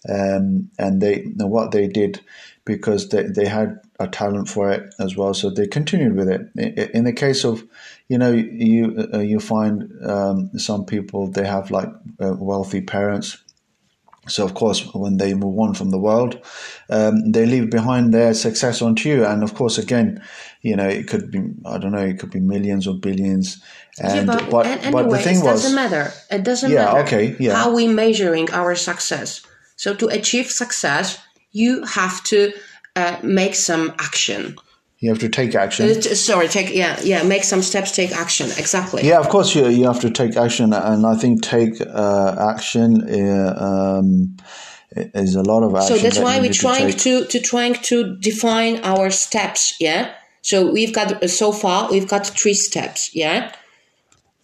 um, 0.07 0.69
and 0.77 1.01
they 1.01 1.23
what 1.37 1.71
they 1.71 1.87
did 1.87 2.21
because 2.65 3.09
they 3.09 3.23
they 3.23 3.47
had 3.47 3.79
a 3.99 4.07
talent 4.07 4.47
for 4.47 4.69
it 4.69 4.93
as 4.99 5.17
well. 5.17 5.33
So 5.33 5.49
they 5.49 5.65
continued 5.65 6.15
with 6.15 6.29
it. 6.29 6.91
In 6.93 7.03
the 7.03 7.13
case 7.13 7.43
of, 7.45 7.63
you 8.09 8.19
know, 8.19 8.31
you 8.31 9.09
uh, 9.11 9.19
you 9.19 9.39
find 9.39 9.91
um, 10.05 10.51
some 10.59 10.85
people 10.85 11.31
they 11.31 11.47
have 11.47 11.71
like 11.71 11.89
uh, 12.21 12.35
wealthy 12.37 12.81
parents. 12.81 13.42
So 14.27 14.45
of 14.45 14.53
course, 14.53 14.85
when 14.93 15.17
they 15.17 15.33
move 15.33 15.59
on 15.59 15.73
from 15.73 15.89
the 15.89 15.97
world, 15.99 16.39
um, 16.89 17.31
they 17.31 17.45
leave 17.45 17.69
behind 17.69 18.13
their 18.13 18.33
success 18.33 18.81
onto 18.81 19.09
you. 19.09 19.25
And 19.25 19.43
of 19.43 19.53
course, 19.53 19.77
again, 19.77 20.23
you 20.61 20.75
know, 20.77 20.87
it 20.87 21.07
could 21.07 21.29
be 21.29 21.39
I 21.65 21.77
don't 21.77 21.91
know, 21.91 22.05
it 22.05 22.19
could 22.19 22.31
be 22.31 22.39
millions 22.39 22.87
or 22.87 22.95
billions. 22.95 23.61
And 23.99 24.27
yeah, 24.27 24.35
but, 24.35 24.49
but, 24.49 24.65
an- 24.65 24.91
but 24.91 25.09
the 25.09 25.17
thing 25.17 25.37
it 25.39 25.43
was, 25.43 25.61
doesn't 25.63 25.75
matter. 25.75 26.11
It 26.31 26.43
doesn't 26.43 26.71
Yeah, 26.71 26.85
matter. 26.85 26.99
okay, 27.01 27.35
yeah. 27.39 27.55
How 27.55 27.75
we 27.75 27.87
measuring 27.87 28.49
our 28.51 28.75
success. 28.75 29.41
So 29.75 29.93
to 29.95 30.07
achieve 30.07 30.49
success, 30.49 31.19
you 31.51 31.83
have 31.83 32.23
to 32.25 32.53
uh, 32.95 33.17
make 33.23 33.55
some 33.55 33.93
action. 33.99 34.55
You 35.03 35.09
have 35.09 35.19
to 35.19 35.27
take 35.27 35.53
action. 35.53 36.01
Sorry, 36.01 36.47
take 36.47 36.73
yeah, 36.73 36.97
yeah, 37.03 37.23
make 37.23 37.43
some 37.43 37.61
steps, 37.61 37.91
take 37.91 38.13
action. 38.13 38.47
Exactly. 38.57 39.05
Yeah, 39.05 39.19
of 39.19 39.27
course, 39.27 39.53
you 39.53 39.67
you 39.67 39.85
have 39.85 39.99
to 39.99 40.09
take 40.09 40.37
action, 40.37 40.71
and 40.71 41.05
I 41.05 41.15
think 41.15 41.43
take 41.43 41.81
uh, 41.81 42.53
action 42.55 43.03
uh, 43.09 43.53
um, 43.67 44.37
is 44.95 45.35
a 45.35 45.43
lot 45.43 45.63
of 45.63 45.75
action. 45.75 45.97
So 45.97 46.01
that's 46.01 46.19
that 46.19 46.23
why 46.23 46.39
we're 46.39 46.53
trying 46.53 46.87
take. 46.87 46.99
to, 46.99 47.25
to 47.25 47.39
trying 47.41 47.73
to 47.89 48.15
define 48.15 48.79
our 48.85 49.09
steps. 49.09 49.75
Yeah. 49.77 50.13
So 50.41 50.71
we've 50.71 50.93
got 50.93 51.29
so 51.29 51.51
far 51.51 51.91
we've 51.91 52.07
got 52.07 52.25
three 52.25 52.53
steps. 52.53 53.13
Yeah. 53.13 53.51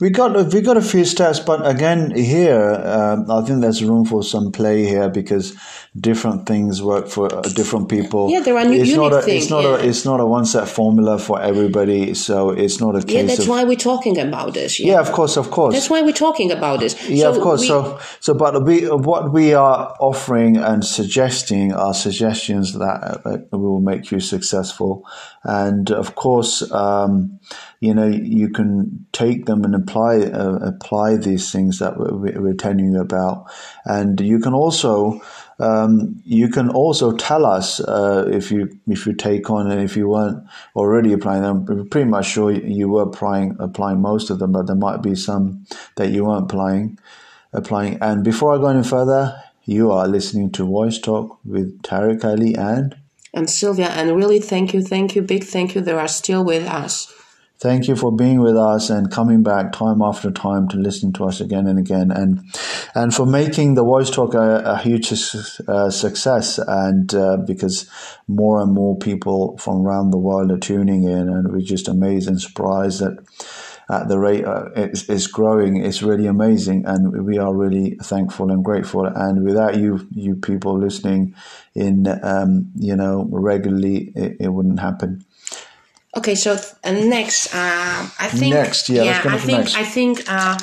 We 0.01 0.11
got 0.11 0.53
we 0.53 0.61
got 0.61 0.77
a 0.77 0.81
few 0.81 1.01
stats, 1.01 1.45
but 1.45 1.67
again 1.67 2.11
here 2.15 2.71
um, 2.71 3.29
I 3.29 3.41
think 3.45 3.59
there's 3.59 3.83
room 3.83 4.05
for 4.05 4.23
some 4.23 4.53
play 4.53 4.85
here 4.85 5.09
because 5.09 5.57
different 5.99 6.45
things 6.45 6.81
work 6.81 7.09
for 7.09 7.33
uh, 7.33 7.41
different 7.41 7.89
people. 7.89 8.29
Yeah, 8.29 8.39
there 8.39 8.57
are 8.57 8.71
it's 8.71 8.93
not 8.95 9.11
a, 9.11 9.21
things. 9.21 9.43
It's 9.43 9.51
not 9.51 9.63
yeah. 9.63 9.75
a 9.75 9.89
it's 9.89 10.05
not 10.05 10.21
a 10.21 10.25
one 10.25 10.45
set 10.45 10.69
formula 10.69 11.19
for 11.19 11.41
everybody, 11.41 12.13
so 12.13 12.51
it's 12.51 12.79
not 12.79 12.95
a 12.95 13.01
case. 13.01 13.15
Yeah, 13.15 13.23
that's 13.23 13.39
of, 13.39 13.49
why 13.49 13.65
we're 13.65 13.75
talking 13.75 14.17
about 14.17 14.53
this. 14.53 14.79
Yeah. 14.79 14.93
yeah, 14.93 14.99
of 15.01 15.11
course, 15.11 15.35
of 15.35 15.51
course. 15.51 15.73
That's 15.73 15.89
why 15.89 16.01
we're 16.01 16.13
talking 16.13 16.51
about 16.51 16.79
this. 16.79 16.95
Yeah, 17.09 17.23
so 17.23 17.35
of 17.35 17.41
course. 17.41 17.61
we- 17.61 17.67
so, 17.67 17.99
so, 18.21 18.33
but 18.33 18.63
we, 18.63 18.89
what 18.89 19.33
we 19.33 19.53
are 19.53 19.93
offering 19.99 20.55
and 20.55 20.85
suggesting 20.85 21.73
are 21.73 21.93
suggestions 21.93 22.71
that 22.73 23.21
uh, 23.25 23.57
will 23.57 23.81
make 23.81 24.11
you 24.11 24.21
successful, 24.21 25.05
and 25.43 25.91
of 25.91 26.15
course, 26.15 26.71
um, 26.71 27.39
you 27.79 27.93
know, 27.93 28.07
you 28.07 28.49
can 28.49 29.05
take 29.13 29.45
them 29.45 29.63
and 29.63 29.73
apply 29.73 30.17
uh, 30.17 30.59
apply 30.61 31.15
these 31.15 31.51
things 31.51 31.79
that 31.79 31.97
we're, 31.97 32.41
we're 32.41 32.53
telling 32.53 32.91
you 32.91 32.99
about, 32.99 33.45
and 33.85 34.19
you 34.19 34.39
can 34.39 34.53
also. 34.53 35.21
Um, 35.61 36.21
you 36.23 36.47
can 36.47 36.69
also 36.69 37.11
tell 37.17 37.45
us 37.45 37.81
uh, 37.81 38.29
if 38.31 38.49
you 38.49 38.79
if 38.87 39.05
you 39.05 39.13
take 39.13 39.49
on 39.49 39.69
and 39.69 39.81
if 39.81 39.97
you 39.97 40.07
weren't 40.07 40.47
already 40.73 41.11
applying 41.11 41.41
them. 41.41 41.65
We're 41.65 41.83
pretty 41.83 42.09
much 42.09 42.27
sure 42.27 42.49
you 42.49 42.87
were 42.87 43.01
applying 43.01 43.57
applying 43.59 43.99
most 43.99 44.29
of 44.29 44.39
them, 44.39 44.53
but 44.53 44.67
there 44.67 44.77
might 44.77 45.01
be 45.01 45.15
some 45.15 45.65
that 45.95 46.11
you 46.11 46.23
weren't 46.23 46.45
applying 46.45 46.97
applying. 47.51 47.97
And 48.01 48.23
before 48.23 48.55
I 48.55 48.57
go 48.57 48.67
any 48.67 48.83
further, 48.83 49.43
you 49.65 49.91
are 49.91 50.07
listening 50.07 50.51
to 50.53 50.63
Voice 50.63 50.97
Talk 50.97 51.39
with 51.43 51.81
Tariq 51.81 52.23
Ali 52.23 52.55
and 52.55 52.95
and 53.33 53.49
Sylvia, 53.49 53.87
and 53.87 54.15
really 54.15 54.39
thank 54.39 54.73
you, 54.73 54.81
thank 54.81 55.13
you, 55.13 55.21
big 55.21 55.43
thank 55.43 55.75
you. 55.75 55.81
They 55.81 55.91
are 55.91 56.07
still 56.07 56.45
with 56.45 56.65
us. 56.65 57.13
Thank 57.59 57.87
you 57.87 57.95
for 57.95 58.11
being 58.11 58.39
with 58.39 58.55
us 58.55 58.89
and 58.89 59.11
coming 59.11 59.43
back 59.43 59.71
time 59.71 60.01
after 60.01 60.31
time 60.31 60.67
to 60.67 60.77
listen 60.77 61.11
to 61.13 61.25
us 61.25 61.41
again 61.41 61.67
and 61.67 61.77
again 61.77 62.11
and 62.11 62.41
and 62.95 63.13
for 63.13 63.25
making 63.25 63.75
the 63.75 63.83
voice 63.83 64.09
talk 64.09 64.33
a, 64.33 64.63
a 64.65 64.77
huge 64.77 65.11
uh, 65.67 65.89
success 65.89 66.57
and 66.57 67.13
uh, 67.13 67.37
because 67.45 67.89
more 68.27 68.61
and 68.61 68.73
more 68.73 68.97
people 68.97 69.57
from 69.57 69.85
around 69.85 70.11
the 70.11 70.17
world 70.17 70.51
are 70.51 70.57
tuning 70.57 71.03
in 71.03 71.29
and 71.29 71.51
we're 71.51 71.59
just 71.59 71.87
amazed 71.87 72.27
and 72.27 72.41
surprised 72.41 73.01
that 73.01 73.17
at 73.89 74.07
the 74.07 74.19
rate 74.19 74.45
uh, 74.45 74.65
it's, 74.75 75.09
it's 75.09 75.27
growing. 75.27 75.83
It's 75.83 76.03
really 76.03 76.27
amazing 76.27 76.85
and 76.85 77.25
we 77.25 77.39
are 77.39 77.53
really 77.53 77.97
thankful 78.03 78.51
and 78.51 78.63
grateful. 78.63 79.05
And 79.05 79.43
without 79.43 79.77
you 79.77 80.07
you 80.13 80.35
people 80.35 80.77
listening 80.77 81.35
in 81.73 82.05
um, 82.23 82.71
you 82.75 82.95
know 82.95 83.27
regularly 83.31 84.11
it, 84.15 84.37
it 84.39 84.47
wouldn't 84.49 84.79
happen 84.79 85.25
Okay, 86.19 86.35
so 86.35 86.55
th- 86.55 86.73
and 86.83 87.09
next, 87.09 87.55
uh, 87.55 88.09
I 88.19 88.27
think 88.27 88.53
Next, 88.53 88.89
yeah, 88.89 89.21
let's 89.23 89.25
I 89.25 89.37
think 89.37 89.57
next. 89.57 89.75
I 89.77 89.83
think 89.85 90.13
uh, 90.27 90.57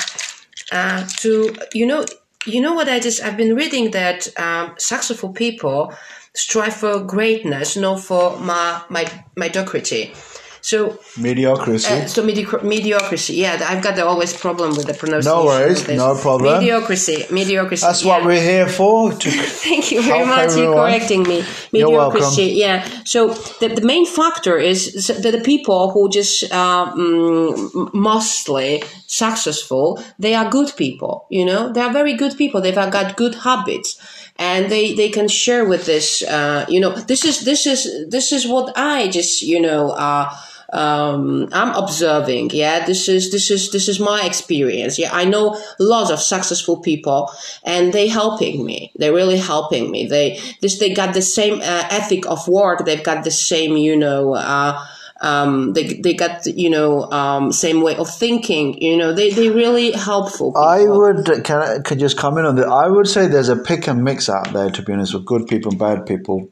uh, 0.71 1.07
to 1.21 1.57
you 1.73 1.87
know 1.87 2.05
you 2.45 2.61
know 2.61 2.75
what 2.75 2.89
I 2.89 3.01
just 3.01 3.23
I've 3.23 3.39
been 3.39 3.55
reading 3.57 3.93
that 3.93 4.29
um, 4.39 4.75
successful 4.77 5.33
people 5.33 5.95
strive 6.35 6.75
for 6.75 7.01
greatness, 7.01 7.75
not 7.77 8.01
for 8.01 8.39
my 8.39 8.83
my 8.91 9.05
mediocrity. 9.35 10.13
So 10.67 10.99
mediocrity 11.17 11.87
uh, 11.87 12.07
so 12.09 12.25
mediocr- 12.25 12.65
mediocrity, 12.65 13.35
yeah, 13.35 13.65
I've 13.71 13.85
got 13.85 13.95
the 13.95 14.05
always 14.05 14.37
problem 14.37 14.71
with 14.71 14.87
the 14.89 14.95
pronunciation. 14.95 15.39
No 15.39 15.45
worries, 15.45 15.87
no 15.87 16.17
problem. 16.17 16.59
Mediocrity, 16.59 17.25
mediocrity. 17.31 17.81
that's 17.81 18.03
yeah. 18.03 18.09
what 18.09 18.25
we're 18.25 18.43
here 18.43 18.69
for 18.69 19.13
to 19.13 19.31
Thank 19.71 19.93
you 19.93 20.03
very 20.03 20.27
much. 20.27 20.57
You're 20.57 20.75
correcting 20.75 21.23
me. 21.23 21.45
You're 21.71 21.91
welcome. 21.91 22.19
Mediocrity, 22.19 22.55
yeah. 22.55 22.83
So 23.05 23.35
the, 23.61 23.69
the 23.79 23.87
main 23.87 24.07
factor 24.07 24.59
is 24.59 25.07
that 25.07 25.31
the 25.31 25.41
people 25.41 25.93
who 25.93 26.11
just 26.11 26.43
uh, 26.51 26.93
mm, 26.95 27.95
mostly 27.95 28.83
successful, 29.07 30.03
they 30.19 30.35
are 30.35 30.51
good 30.51 30.73
people. 30.77 31.27
You 31.31 31.45
know, 31.45 31.73
they 31.73 31.81
are 31.81 31.93
very 31.93 32.15
good 32.15 32.37
people. 32.37 32.61
They've 32.61 32.75
got 32.75 33.17
good 33.17 33.37
habits. 33.37 34.01
And 34.39 34.71
they, 34.71 34.95
they 34.95 35.09
can 35.09 35.29
share 35.29 35.65
with 35.65 35.87
this, 35.87 36.23
uh, 36.23 36.67
you 36.69 36.79
know, 36.79 36.91
this 36.91 37.25
is, 37.25 37.47
this 37.47 37.67
is, 37.67 38.11
this 38.11 38.33
is 38.33 38.47
what 38.47 38.77
I 38.77 39.09
just, 39.09 39.41
you 39.41 39.59
know, 39.59 39.93
uh, 39.93 40.29
um, 40.73 41.49
I'm 41.53 41.75
observing. 41.75 42.51
Yeah, 42.51 42.85
this 42.85 43.09
is 43.09 43.31
this 43.31 43.51
is 43.51 43.71
this 43.71 43.89
is 43.89 44.01
my 44.01 44.25
experience. 44.25 44.99
Yeah, 44.99 45.11
I 45.13 45.25
know 45.25 45.61
lots 45.79 46.11
of 46.11 46.21
successful 46.21 46.79
people, 46.81 47.31
and 47.65 47.93
they 47.93 48.09
helping 48.09 48.65
me. 48.65 48.93
They're 48.97 49.15
really 49.15 49.39
helping 49.39 49.91
me. 49.91 50.07
They 50.07 50.41
this 50.61 50.79
they 50.79 50.93
got 50.93 51.15
the 51.15 51.23
same 51.23 51.61
uh, 51.61 51.89
ethic 51.91 52.27
of 52.27 52.47
work. 52.49 52.85
They've 52.85 53.03
got 53.03 53.25
the 53.25 53.31
same, 53.31 53.77
you 53.77 53.97
know. 53.97 54.35
Uh, 54.35 54.85
um, 55.21 55.73
they 55.73 55.95
they 55.95 56.15
got 56.15 56.47
you 56.47 56.69
know 56.69 57.11
um, 57.11 57.53
same 57.53 57.81
way 57.81 57.97
of 57.97 58.09
thinking. 58.13 58.81
You 58.83 58.97
know, 58.97 59.13
they 59.13 59.31
they 59.31 59.49
really 59.49 59.93
helpful. 59.93 60.53
People. 60.53 60.63
I 60.63 60.85
would 60.85 61.45
can 61.45 61.63
I 61.63 61.79
could 61.79 61.99
just 61.99 62.19
comment 62.19 62.47
on 62.47 62.57
that. 62.57 62.69
I 62.69 62.89
would 62.89 63.09
say 63.09 63.27
there's 63.27 63.49
a 63.49 63.57
pick 63.57 63.87
and 63.87 64.05
mix 64.05 64.29
out 64.29 64.53
there, 64.53 64.71
to 64.71 64.83
be 64.83 64.93
honest, 64.93 65.15
with 65.15 65.25
good 65.25 65.47
people 65.47 65.71
and 65.71 65.79
bad 65.79 66.07
people 66.07 66.51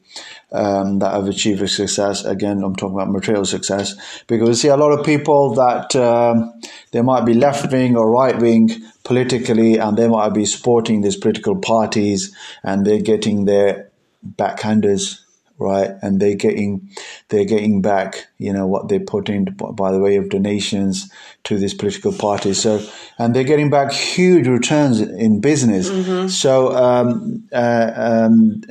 um, 0.51 0.99
that 0.99 1.13
have 1.13 1.27
achieved 1.27 1.61
a 1.61 1.67
success. 1.67 2.23
Again, 2.23 2.63
I'm 2.63 2.75
talking 2.75 2.95
about 2.95 3.11
material 3.11 3.45
success 3.45 3.95
because 4.27 4.49
you 4.49 4.55
see 4.55 4.67
a 4.69 4.77
lot 4.77 4.91
of 4.91 5.05
people 5.05 5.55
that 5.55 5.95
um, 5.95 6.53
they 6.91 7.01
might 7.01 7.25
be 7.25 7.33
left 7.33 7.71
wing 7.71 7.97
or 7.97 8.09
right 8.11 8.37
wing 8.37 8.71
politically, 9.03 9.77
and 9.77 9.97
they 9.97 10.07
might 10.07 10.33
be 10.33 10.45
supporting 10.45 11.01
these 11.01 11.17
political 11.17 11.55
parties, 11.55 12.35
and 12.63 12.85
they're 12.85 13.01
getting 13.01 13.45
their 13.45 13.91
backhanders 14.25 15.24
right? 15.57 15.91
And 16.01 16.19
they're 16.19 16.35
getting 16.35 16.89
they're 17.29 17.45
getting 17.45 17.81
back 17.81 18.27
you 18.37 18.51
know 18.51 18.67
what 18.67 18.89
they 18.89 18.99
put 18.99 19.29
in 19.29 19.45
by 19.45 19.91
the 19.91 19.99
way 19.99 20.17
of 20.17 20.29
donations 20.29 21.09
to 21.45 21.57
these 21.57 21.73
political 21.73 22.11
parties 22.11 22.61
so 22.61 22.85
and 23.17 23.33
they're 23.35 23.43
getting 23.43 23.69
back 23.69 23.91
huge 23.91 24.47
returns 24.47 24.99
in 24.99 25.39
business. 25.39 25.87
So 26.27 26.75
um, 26.75 27.47
uh, 27.53 27.91
um, 27.95 28.61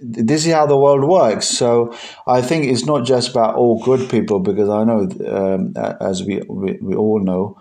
this 0.00 0.46
is 0.46 0.52
how 0.52 0.66
the 0.66 0.76
world 0.76 1.04
works. 1.04 1.46
So 1.48 1.94
i 2.26 2.40
think 2.42 2.66
it's 2.66 2.84
not 2.84 3.04
just 3.06 3.30
about 3.30 3.54
all 3.54 3.82
good 3.82 4.08
people 4.10 4.40
because 4.40 4.68
i 4.68 4.84
know 4.84 5.08
um, 5.26 5.74
as 6.00 6.22
we, 6.22 6.42
we 6.48 6.78
we 6.80 6.94
all 6.94 7.20
know 7.20 7.58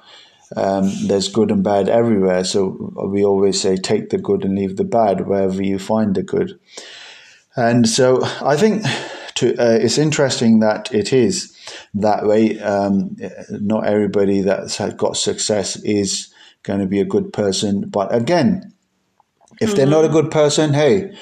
um, 0.56 0.91
there's 1.08 1.30
good 1.30 1.52
and 1.52 1.63
bad 1.63 1.89
everywhere. 1.89 2.43
So 2.43 2.93
we 3.08 3.26
always 3.26 3.60
say 3.60 3.76
take 3.76 4.10
the 4.10 4.17
good 4.17 4.43
and 4.43 4.56
leave 4.56 4.78
the 4.78 4.84
bad 4.84 5.28
wherever 5.28 5.63
you 5.63 5.80
find 5.80 6.15
the 6.15 6.24
good 6.24 6.60
and 7.56 7.88
so 7.88 8.24
I 8.42 8.58
think 8.58 8.84
to, 9.36 9.56
uh, 9.58 9.78
it's 9.82 9.98
interesting 9.98 10.60
that 10.60 10.94
it 10.94 11.13
is 11.13 11.56
that 11.94 12.26
way. 12.26 12.60
Um, 12.60 13.16
not 13.50 13.86
everybody 13.86 14.42
that's 14.42 14.78
had 14.78 14.98
got 14.98 15.18
success 15.18 15.76
is 15.78 16.34
going 16.63 16.80
to 16.80 16.86
be 16.86 17.00
a 17.00 17.06
good 17.06 17.34
person. 17.34 17.89
But 17.89 18.13
again, 18.13 18.74
if 19.62 19.76
they're 19.76 19.86
not 19.86 20.06
a 20.06 20.10
good 20.10 20.32
person, 20.32 20.74
hey, 20.74 21.16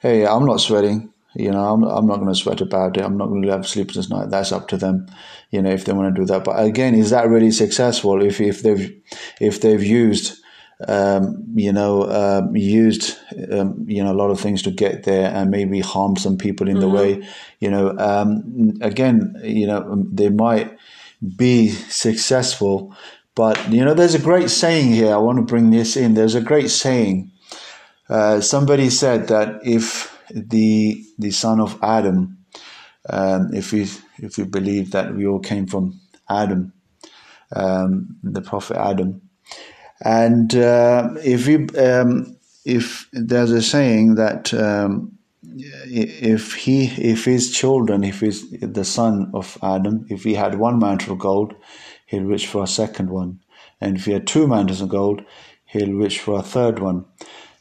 hey, 0.00 0.26
I'm 0.26 0.44
not 0.44 0.60
sweating. 0.60 1.12
You 1.34 1.50
know, 1.50 1.72
I'm, 1.72 1.84
I'm 1.84 2.06
not 2.06 2.16
going 2.16 2.28
to 2.28 2.34
sweat 2.34 2.60
about 2.60 2.96
it. 2.96 3.04
I'm 3.04 3.16
not 3.16 3.28
going 3.28 3.42
to 3.42 3.50
have 3.50 3.66
sleepless 3.66 4.10
night. 4.10 4.30
That's 4.30 4.50
up 4.50 4.68
to 4.68 4.76
them. 4.76 5.06
You 5.50 5.62
know, 5.62 5.70
if 5.70 5.84
they 5.84 5.92
want 5.92 6.14
to 6.14 6.20
do 6.20 6.26
that. 6.26 6.44
But 6.44 6.62
again, 6.62 6.94
is 6.94 7.10
that 7.10 7.28
really 7.28 7.50
successful? 7.50 8.22
If 8.22 8.40
if 8.40 8.62
they've 8.62 9.00
if 9.40 9.60
they've 9.60 9.82
used 9.82 10.42
um, 10.86 11.44
you 11.54 11.72
know, 11.72 12.08
um, 12.08 12.54
used, 12.56 13.18
um, 13.50 13.84
you 13.88 14.02
know, 14.02 14.12
a 14.12 14.14
lot 14.14 14.30
of 14.30 14.38
things 14.38 14.62
to 14.62 14.70
get 14.70 15.02
there 15.04 15.28
and 15.34 15.50
maybe 15.50 15.80
harm 15.80 16.16
some 16.16 16.38
people 16.38 16.68
in 16.68 16.78
the 16.78 16.88
way, 16.88 17.26
you 17.58 17.70
know, 17.70 17.96
um, 17.98 18.78
again, 18.80 19.34
you 19.42 19.66
know, 19.66 20.06
they 20.12 20.28
might 20.28 20.76
be 21.36 21.68
successful, 21.68 22.94
but, 23.34 23.70
you 23.72 23.84
know, 23.84 23.94
there's 23.94 24.14
a 24.14 24.20
great 24.20 24.50
saying 24.50 24.92
here. 24.92 25.12
I 25.12 25.18
want 25.18 25.38
to 25.38 25.44
bring 25.44 25.70
this 25.70 25.96
in. 25.96 26.14
There's 26.14 26.36
a 26.36 26.40
great 26.40 26.70
saying. 26.70 27.32
Uh, 28.08 28.40
somebody 28.40 28.88
said 28.88 29.28
that 29.28 29.60
if 29.64 30.16
the, 30.30 31.04
the 31.18 31.32
son 31.32 31.60
of 31.60 31.76
Adam, 31.82 32.38
um, 33.10 33.50
if 33.52 33.72
we, 33.72 33.82
if 34.18 34.38
we 34.38 34.44
believe 34.44 34.92
that 34.92 35.14
we 35.14 35.26
all 35.26 35.40
came 35.40 35.66
from 35.66 36.00
Adam, 36.30 36.72
um, 37.54 38.16
the 38.22 38.42
prophet 38.42 38.76
Adam, 38.76 39.27
and 40.00 40.54
uh, 40.54 41.10
if 41.24 41.46
you, 41.46 41.66
um, 41.78 42.36
if 42.64 43.08
there's 43.12 43.50
a 43.50 43.62
saying 43.62 44.14
that 44.16 44.52
um, 44.54 45.18
if 45.42 46.54
he, 46.54 46.86
if 46.86 47.24
his 47.24 47.52
children, 47.52 48.04
if 48.04 48.20
he's 48.20 48.50
the 48.60 48.84
son 48.84 49.30
of 49.34 49.58
Adam, 49.62 50.06
if 50.08 50.24
he 50.24 50.34
had 50.34 50.58
one 50.58 50.78
mantle 50.78 51.14
of 51.14 51.18
gold, 51.18 51.54
he'll 52.06 52.24
wish 52.24 52.46
for 52.46 52.62
a 52.62 52.68
second 52.68 53.10
one, 53.10 53.40
and 53.80 53.96
if 53.96 54.04
he 54.04 54.12
had 54.12 54.26
two 54.26 54.46
mantles 54.46 54.80
of 54.80 54.88
gold, 54.88 55.22
he'll 55.64 55.96
wish 55.96 56.18
for 56.18 56.38
a 56.38 56.42
third 56.42 56.78
one. 56.78 57.04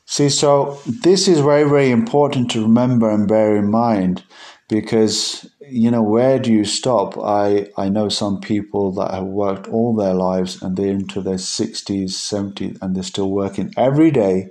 See, 0.05 0.29
so 0.29 0.79
this 0.85 1.27
is 1.27 1.41
very, 1.41 1.67
very 1.67 1.91
important 1.91 2.49
to 2.51 2.61
remember 2.61 3.09
and 3.09 3.27
bear 3.27 3.57
in 3.57 3.69
mind 3.69 4.23
because 4.67 5.49
you 5.69 5.89
know 5.89 6.03
where 6.03 6.39
do 6.39 6.51
you 6.51 6.65
stop? 6.65 7.17
I 7.17 7.69
i 7.77 7.89
know 7.89 8.09
some 8.09 8.39
people 8.39 8.91
that 8.93 9.11
have 9.13 9.25
worked 9.25 9.67
all 9.67 9.95
their 9.95 10.13
lives 10.13 10.61
and 10.61 10.75
they're 10.75 10.91
into 10.91 11.21
their 11.21 11.35
60s 11.35 12.09
70s 12.09 12.77
and 12.81 12.95
they're 12.95 13.03
still 13.03 13.31
working. 13.31 13.73
Every 13.77 14.11
day 14.11 14.49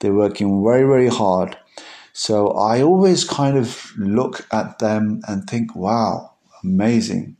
they're 0.00 0.14
working 0.14 0.64
very 0.64 0.86
very 0.86 1.08
hard. 1.08 1.56
So 2.12 2.48
i 2.48 2.82
always 2.82 3.24
kind 3.24 3.56
of 3.56 3.92
look 3.96 4.46
at 4.52 4.78
them 4.78 5.20
and 5.28 5.48
think 5.48 5.74
wow 5.76 6.34
amazing. 6.64 7.36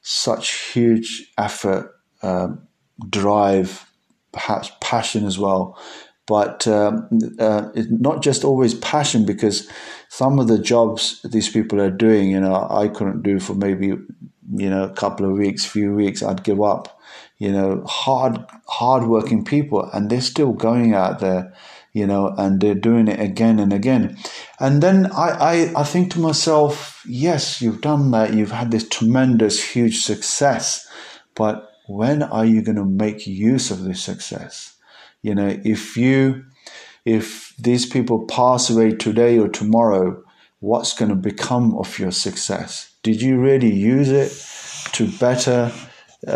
Such 0.00 0.72
huge 0.72 1.30
effort 1.38 1.94
um, 2.22 2.66
drive 3.08 3.86
perhaps 4.32 4.72
passion 4.80 5.26
as 5.26 5.38
well. 5.38 5.78
But 6.26 6.68
um, 6.68 7.08
uh, 7.38 7.70
it's 7.74 7.90
not 7.90 8.22
just 8.22 8.44
always 8.44 8.74
passion 8.74 9.26
because 9.26 9.68
some 10.08 10.38
of 10.38 10.46
the 10.46 10.58
jobs 10.58 11.20
these 11.22 11.48
people 11.48 11.80
are 11.80 11.90
doing, 11.90 12.30
you 12.30 12.40
know, 12.40 12.66
I 12.70 12.88
couldn't 12.88 13.22
do 13.22 13.40
for 13.40 13.54
maybe, 13.54 13.86
you 13.86 14.70
know, 14.70 14.84
a 14.84 14.92
couple 14.92 15.26
of 15.26 15.36
weeks, 15.36 15.64
few 15.64 15.92
weeks, 15.92 16.22
I'd 16.22 16.44
give 16.44 16.62
up. 16.62 17.00
You 17.38 17.50
know, 17.50 17.82
hard, 17.86 18.38
hard 18.68 19.08
working 19.08 19.44
people, 19.44 19.90
and 19.92 20.08
they're 20.08 20.20
still 20.20 20.52
going 20.52 20.94
out 20.94 21.18
there, 21.18 21.52
you 21.92 22.06
know, 22.06 22.32
and 22.38 22.60
they're 22.60 22.76
doing 22.76 23.08
it 23.08 23.18
again 23.18 23.58
and 23.58 23.72
again. 23.72 24.16
And 24.60 24.80
then 24.80 25.10
I, 25.10 25.72
I, 25.74 25.80
I 25.80 25.82
think 25.82 26.12
to 26.12 26.20
myself, 26.20 27.02
yes, 27.04 27.60
you've 27.60 27.80
done 27.80 28.12
that. 28.12 28.32
You've 28.32 28.52
had 28.52 28.70
this 28.70 28.88
tremendous, 28.88 29.72
huge 29.72 30.04
success, 30.04 30.86
but 31.34 31.72
when 31.88 32.22
are 32.22 32.44
you 32.44 32.62
going 32.62 32.76
to 32.76 32.84
make 32.84 33.26
use 33.26 33.72
of 33.72 33.82
this 33.82 34.04
success? 34.04 34.71
You 35.22 35.34
know, 35.34 35.56
if 35.64 35.96
you, 35.96 36.44
if 37.04 37.54
these 37.58 37.86
people 37.86 38.26
pass 38.26 38.70
away 38.70 38.92
today 38.92 39.38
or 39.38 39.48
tomorrow, 39.48 40.22
what's 40.60 40.94
going 40.94 41.10
to 41.10 41.16
become 41.16 41.76
of 41.76 41.98
your 41.98 42.12
success? 42.12 42.92
Did 43.02 43.20
you 43.20 43.38
really 43.38 43.72
use 43.72 44.10
it 44.10 44.32
to 44.92 45.08
better, 45.18 45.72
uh, 46.26 46.30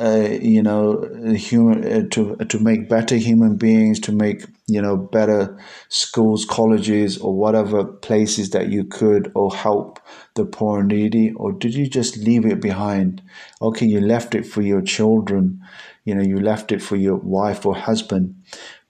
uh, 0.00 0.28
you 0.40 0.62
know, 0.62 1.06
human 1.34 1.84
uh, 1.84 2.08
to 2.10 2.36
to 2.36 2.58
make 2.58 2.88
better 2.88 3.16
human 3.16 3.56
beings, 3.56 4.00
to 4.00 4.12
make 4.12 4.46
you 4.66 4.80
know 4.80 4.96
better 4.96 5.58
schools, 5.88 6.46
colleges, 6.46 7.18
or 7.18 7.34
whatever 7.34 7.84
places 7.84 8.50
that 8.50 8.68
you 8.70 8.84
could, 8.84 9.30
or 9.34 9.54
help 9.54 10.00
the 10.36 10.44
poor 10.46 10.80
and 10.80 10.88
needy, 10.88 11.32
or 11.32 11.52
did 11.52 11.74
you 11.74 11.86
just 11.86 12.16
leave 12.16 12.46
it 12.46 12.62
behind? 12.62 13.20
Okay, 13.60 13.86
you 13.86 14.00
left 14.00 14.34
it 14.34 14.46
for 14.46 14.62
your 14.62 14.80
children, 14.80 15.60
you 16.04 16.14
know, 16.14 16.22
you 16.22 16.40
left 16.40 16.72
it 16.72 16.82
for 16.82 16.96
your 16.96 17.16
wife 17.16 17.66
or 17.66 17.74
husband, 17.74 18.34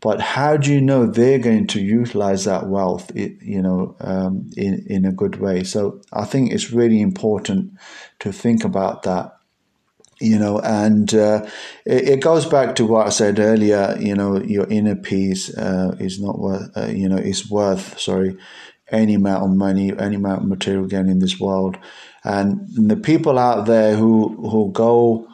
but 0.01 0.20
how 0.20 0.57
do 0.57 0.73
you 0.73 0.81
know 0.81 1.07
they're 1.07 1.38
going 1.38 1.66
to 1.68 1.81
utilize 1.81 2.44
that 2.44 2.68
wealth, 2.68 3.11
you 3.14 3.61
know, 3.61 3.96
um, 4.01 4.51
in 4.57 4.85
in 4.87 5.05
a 5.05 5.12
good 5.12 5.37
way? 5.37 5.64
So 5.64 6.01
I 6.12 6.25
think 6.25 6.53
it's 6.53 6.73
really 6.73 7.01
important 7.01 7.73
to 8.20 8.33
think 8.33 8.64
about 8.64 9.03
that 9.03 9.37
you 10.20 10.38
know, 10.38 10.61
and 10.61 11.12
uh, 11.14 11.46
it, 11.87 12.09
it, 12.09 12.20
goes 12.20 12.44
back 12.44 12.75
to 12.77 12.85
what 12.85 13.07
I 13.07 13.09
said 13.09 13.38
earlier. 13.38 13.96
You 13.99 14.14
know, 14.14 14.38
your 14.38 14.66
inner 14.68 14.94
peace 14.94 15.57
uh, 15.57 15.96
is 15.99 16.20
not 16.20 16.38
worth, 16.38 16.77
uh, 16.77 16.88
you 16.88 17.09
know, 17.09 17.16
is 17.16 17.51
worth, 17.51 17.99
sorry, 17.99 18.37
any 18.90 19.14
amount 19.14 19.44
of 19.44 19.57
money, 19.57 19.92
any 19.99 20.16
amount 20.16 20.42
of 20.42 20.49
material 20.49 20.85
gain 20.85 21.09
in 21.09 21.20
this 21.20 21.40
world. 21.40 21.79
And 22.23 22.68
the 22.68 22.96
people 22.96 23.38
out 23.38 23.64
there 23.64 23.96
who 23.96 24.37
who 24.51 24.70
go 24.73 25.27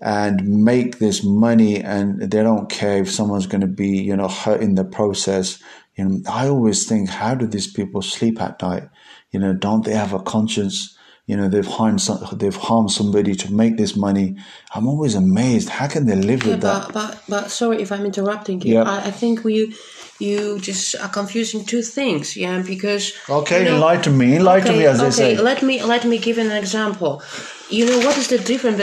and 0.00 0.64
make 0.64 0.98
this 0.98 1.24
money 1.24 1.82
and 1.82 2.20
they 2.20 2.42
don't 2.42 2.70
care 2.70 2.98
if 2.98 3.10
someone's 3.10 3.46
going 3.46 3.60
to 3.60 3.66
be, 3.66 4.00
you 4.00 4.16
know, 4.16 4.28
hurt 4.28 4.60
in 4.60 4.74
the 4.74 4.84
process. 4.84 5.62
You 5.96 6.04
know, 6.04 6.20
I 6.30 6.48
always 6.48 6.86
think, 6.86 7.08
how 7.08 7.34
do 7.34 7.46
these 7.46 7.70
people 7.70 8.02
sleep 8.02 8.40
at 8.40 8.62
night? 8.62 8.88
You 9.32 9.40
know, 9.40 9.52
don't 9.52 9.84
they 9.84 9.94
have 9.94 10.12
a 10.12 10.20
conscience? 10.20 10.96
you 11.28 11.36
know 11.36 11.46
they've 11.46 11.66
harmed 11.66 12.00
some, 12.00 12.18
they've 12.32 12.56
harmed 12.56 12.90
somebody 12.90 13.34
to 13.34 13.52
make 13.52 13.76
this 13.76 13.94
money. 13.94 14.36
I'm 14.74 14.88
always 14.88 15.14
amazed. 15.14 15.68
How 15.68 15.86
can 15.86 16.06
they 16.06 16.16
live 16.16 16.42
yeah, 16.42 16.52
with 16.52 16.62
but, 16.62 16.86
that? 16.86 16.94
but 16.94 17.22
but 17.28 17.50
sorry 17.50 17.82
if 17.82 17.92
i'm 17.92 18.06
interrupting 18.06 18.62
you. 18.62 18.78
I, 18.78 19.04
I, 19.04 19.10
think 19.10 19.44
we 19.44 19.74
you 20.18 20.58
just 20.58 20.96
are 20.96 21.10
confusing 21.10 21.64
two 21.64 21.82
things 21.82 22.36
yeah 22.36 22.62
because 22.62 23.12
okay 23.28 23.58
you 23.58 23.68
know, 23.68 23.74
enlighten 23.74 24.16
me 24.16 24.36
enlighten 24.36 24.70
okay, 24.70 24.78
me 24.78 24.86
as 24.86 25.00
okay, 25.00 25.06
they 25.10 25.36
say. 25.36 25.42
let 25.42 25.62
me 25.62 25.82
let 25.82 26.04
me 26.06 26.18
give 26.18 26.38
an 26.38 26.50
example 26.50 27.22
you 27.70 27.86
know 27.86 27.98
what 27.98 28.16
is 28.16 28.28
the 28.28 28.38
difference 28.38 28.78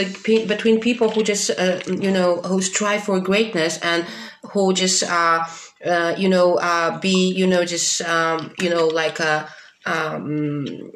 between 0.48 0.80
people 0.80 1.10
who 1.10 1.24
just 1.24 1.50
uh, 1.52 1.80
you 1.88 2.12
know 2.12 2.38
who 2.41 2.62
strive 2.62 3.04
for 3.04 3.19
greatness 3.19 3.80
and 3.80 4.06
who 4.52 4.74
just 4.74 5.04
uh, 5.04 5.43
uh 5.86 6.15
you 6.17 6.30
know 6.30 6.56
uh 6.56 7.00
be 7.00 7.34
you 7.34 7.48
know 7.48 7.65
just 7.65 8.02
um 8.02 8.54
you 8.60 8.69
know 8.69 8.88
like 8.88 9.19
a 9.19 9.48
um 9.86 10.91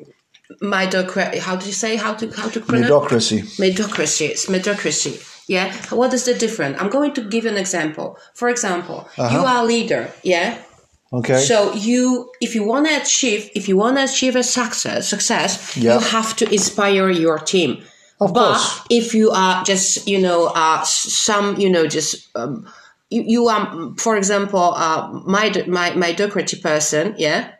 Medocracy. 0.62 1.38
How 1.38 1.56
do 1.56 1.67
you 1.67 1.73
say 1.73 1.95
how 1.95 2.15
to 2.15 2.30
how 2.32 2.49
to 2.49 2.60
pronounce? 2.60 2.89
Medocracy. 2.89 3.41
Medocracy. 3.60 4.30
It's 4.30 4.47
medocracy. 4.47 5.21
Yeah. 5.47 5.71
What 5.89 6.12
is 6.13 6.25
the 6.25 6.34
difference? 6.34 6.82
I'm 6.82 6.89
going 6.89 7.13
to 7.13 7.21
give 7.21 7.45
an 7.45 7.56
example. 7.56 8.17
For 8.34 8.49
example, 8.49 9.08
uh-huh. 9.17 9.38
you 9.38 9.45
are 9.45 9.63
a 9.63 9.65
leader. 9.65 10.12
Yeah. 10.23 10.58
Okay. 11.12 11.39
So 11.39 11.74
you, 11.74 12.32
if 12.39 12.56
you 12.56 12.63
want 12.63 12.88
to 12.88 13.02
achieve, 13.02 13.50
if 13.56 13.67
you 13.67 13.78
want 13.78 13.98
to 13.98 14.04
achieve 14.04 14.36
a 14.36 14.43
success, 14.43 15.08
success, 15.08 15.76
yeah. 15.76 15.95
you 15.95 16.00
have 16.00 16.36
to 16.38 16.52
inspire 16.52 17.10
your 17.10 17.39
team. 17.39 17.84
Of 18.22 18.34
but 18.34 18.54
course. 18.54 18.82
if 18.89 19.13
you 19.15 19.32
are 19.32 19.63
just, 19.63 20.08
you 20.08 20.19
know, 20.19 20.52
uh, 20.54 20.84
some, 20.84 21.58
you 21.58 21.69
know, 21.69 21.88
just 21.88 22.30
um, 22.36 22.67
you, 23.10 23.24
you 23.26 23.48
are, 23.48 23.93
for 23.98 24.17
example, 24.17 24.74
uh, 24.76 25.10
my 25.26 25.52
my 25.67 25.95
my 25.95 26.13
person, 26.13 27.15
yeah. 27.17 27.54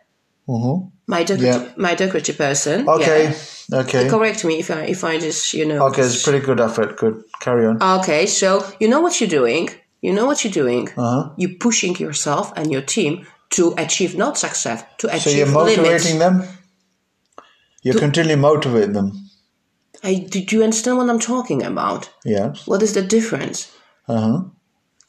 Mm-hmm 0.48 0.90
my 1.10 1.22
yeah. 1.22 1.68
my 1.76 1.96
decorative 1.96 2.38
person. 2.38 2.88
Okay. 2.88 3.34
Yeah. 3.70 3.80
Okay. 3.80 4.08
Correct 4.08 4.46
me 4.46 4.60
if 4.60 4.70
I 4.70 4.82
if 4.84 5.04
I 5.04 5.18
just 5.18 5.54
you 5.54 5.66
know. 5.66 5.88
Okay, 5.88 6.04
it's 6.04 6.24
pretty 6.24 6.46
good 6.46 6.60
effort. 6.60 6.98
Good. 6.98 7.24
Carry 7.40 7.66
on. 7.66 7.82
Okay, 8.00 8.28
so 8.28 8.64
you 8.80 8.88
know 8.88 9.02
what 9.02 9.20
you're 9.20 9.36
doing. 9.42 9.70
You 10.02 10.14
know 10.14 10.26
what 10.28 10.44
you're 10.44 10.54
doing. 10.64 10.88
Uh-huh. 10.96 11.32
You're 11.36 11.58
pushing 11.60 11.96
yourself 11.98 12.54
and 12.56 12.72
your 12.72 12.84
team 12.84 13.26
to 13.52 13.74
achieve 13.78 14.16
not 14.16 14.38
success 14.38 14.84
to 15.00 15.08
achieve 15.08 15.22
So 15.22 15.30
you're 15.32 15.52
motivating 15.52 16.20
limits. 16.20 16.20
them. 16.20 16.58
You're 17.82 17.94
to, 17.94 18.00
continually 18.00 18.36
motivating 18.36 18.94
them. 18.94 19.30
I, 20.04 20.16
do 20.16 20.46
you 20.56 20.64
understand 20.64 20.98
what 20.98 21.10
I'm 21.10 21.20
talking 21.20 21.64
about? 21.64 22.10
Yes. 22.26 22.68
What 22.68 22.82
is 22.82 22.94
the 22.94 23.02
difference? 23.02 23.72
Uh 24.08 24.22
huh 24.22 24.44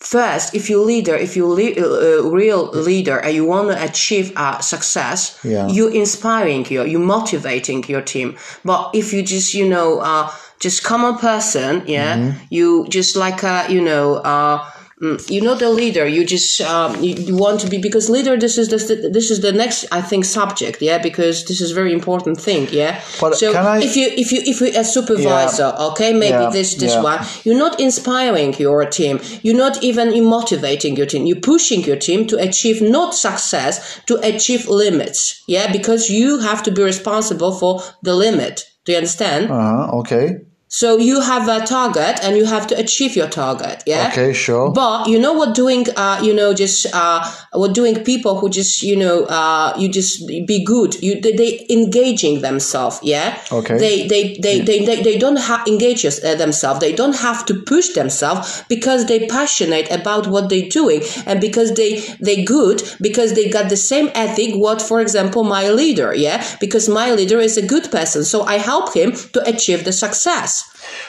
first 0.00 0.54
if 0.54 0.70
you're 0.70 0.84
leader 0.84 1.14
if 1.14 1.36
you're 1.36 1.60
a 1.60 1.78
uh, 1.78 2.30
real 2.30 2.70
leader 2.70 3.18
and 3.18 3.34
you 3.34 3.44
want 3.44 3.68
to 3.68 3.84
achieve 3.84 4.32
uh, 4.34 4.58
success 4.60 5.38
yeah. 5.44 5.68
you're 5.68 5.92
inspiring 5.92 6.64
you 6.70 6.82
you're 6.84 6.98
motivating 6.98 7.84
your 7.84 8.00
team 8.00 8.34
but 8.64 8.90
if 8.94 9.12
you 9.12 9.22
just 9.22 9.52
you 9.52 9.68
know 9.68 10.00
uh, 10.00 10.30
just 10.58 10.82
common 10.82 11.16
person 11.18 11.82
yeah 11.86 12.16
mm-hmm. 12.16 12.38
you 12.48 12.86
just 12.88 13.14
like 13.14 13.42
a 13.42 13.66
you 13.68 13.80
know 13.80 14.14
uh, 14.16 14.66
you're 15.00 15.44
not 15.44 15.62
a 15.62 15.70
leader. 15.70 16.06
You 16.06 16.26
just 16.26 16.60
um, 16.60 17.02
you, 17.02 17.34
want 17.34 17.60
to 17.60 17.68
be 17.68 17.78
because 17.78 18.10
leader. 18.10 18.36
This 18.36 18.58
is 18.58 18.68
the 18.68 19.08
this 19.08 19.30
is 19.30 19.40
the 19.40 19.52
next 19.52 19.86
I 19.90 20.02
think 20.02 20.26
subject. 20.26 20.82
Yeah, 20.82 20.98
because 20.98 21.46
this 21.46 21.62
is 21.62 21.70
very 21.70 21.94
important 21.94 22.38
thing. 22.38 22.68
Yeah. 22.70 23.02
But 23.18 23.36
so 23.36 23.54
I, 23.54 23.80
if 23.80 23.96
you 23.96 24.08
if 24.08 24.30
you 24.30 24.42
if 24.44 24.60
you 24.60 24.78
a 24.78 24.84
supervisor, 24.84 25.72
yeah, 25.74 25.86
okay, 25.86 26.12
maybe 26.12 26.44
yeah, 26.44 26.50
this 26.50 26.74
this 26.74 26.92
yeah. 26.92 27.02
one, 27.02 27.26
you're 27.44 27.58
not 27.58 27.80
inspiring 27.80 28.52
your 28.58 28.84
team. 28.84 29.20
You're 29.42 29.56
not 29.56 29.82
even 29.82 30.22
motivating 30.24 30.96
your 30.96 31.06
team. 31.06 31.24
You're 31.24 31.40
pushing 31.40 31.82
your 31.82 31.96
team 31.96 32.26
to 32.26 32.36
achieve 32.36 32.82
not 32.82 33.14
success 33.14 34.00
to 34.04 34.20
achieve 34.22 34.68
limits. 34.68 35.42
Yeah, 35.46 35.72
because 35.72 36.10
you 36.10 36.40
have 36.40 36.62
to 36.64 36.70
be 36.70 36.82
responsible 36.82 37.52
for 37.52 37.82
the 38.02 38.14
limit. 38.14 38.66
Do 38.84 38.92
you 38.92 38.98
understand? 38.98 39.50
Uh-huh, 39.50 39.98
okay. 40.00 40.40
So 40.72 40.98
you 40.98 41.20
have 41.20 41.48
a 41.48 41.66
target 41.66 42.20
and 42.22 42.36
you 42.36 42.44
have 42.44 42.68
to 42.68 42.78
achieve 42.78 43.16
your 43.16 43.26
target. 43.26 43.82
Yeah. 43.86 44.08
Okay, 44.12 44.32
sure. 44.32 44.70
But 44.70 45.08
you 45.08 45.18
know 45.18 45.32
what 45.32 45.52
doing, 45.52 45.86
uh, 45.96 46.20
you 46.22 46.32
know, 46.32 46.54
just, 46.54 46.86
uh, 46.94 47.28
what 47.52 47.74
doing 47.74 48.04
people 48.04 48.38
who 48.38 48.48
just, 48.48 48.80
you 48.80 48.94
know, 48.94 49.24
uh, 49.24 49.74
you 49.76 49.88
just 49.88 50.28
be 50.28 50.64
good. 50.64 50.94
You, 51.02 51.20
they, 51.20 51.32
they 51.32 51.66
engaging 51.68 52.40
themselves. 52.40 53.00
Yeah. 53.02 53.36
Okay. 53.50 53.78
They, 53.78 54.06
they, 54.06 54.36
they, 54.38 54.58
yeah. 54.58 54.64
they, 54.64 54.84
they, 54.84 55.02
they, 55.02 55.18
don't 55.18 55.40
ha- 55.40 55.64
engage 55.66 56.06
uh, 56.06 56.36
themselves. 56.36 56.78
They 56.78 56.94
don't 56.94 57.16
have 57.16 57.44
to 57.46 57.54
push 57.62 57.88
themselves 57.94 58.62
because 58.68 59.06
they 59.06 59.26
passionate 59.26 59.90
about 59.90 60.28
what 60.28 60.50
they're 60.50 60.68
doing 60.68 61.02
and 61.26 61.40
because 61.40 61.74
they, 61.74 61.98
they 62.20 62.44
good 62.44 62.80
because 63.00 63.34
they 63.34 63.50
got 63.50 63.70
the 63.70 63.76
same 63.76 64.08
ethic. 64.14 64.54
What, 64.54 64.80
for 64.80 65.00
example, 65.00 65.42
my 65.42 65.68
leader. 65.70 66.14
Yeah. 66.14 66.46
Because 66.60 66.88
my 66.88 67.10
leader 67.10 67.40
is 67.40 67.56
a 67.56 67.66
good 67.66 67.90
person. 67.90 68.22
So 68.22 68.44
I 68.44 68.58
help 68.58 68.94
him 68.94 69.10
to 69.32 69.42
achieve 69.48 69.84
the 69.84 69.92
success. 69.92 70.59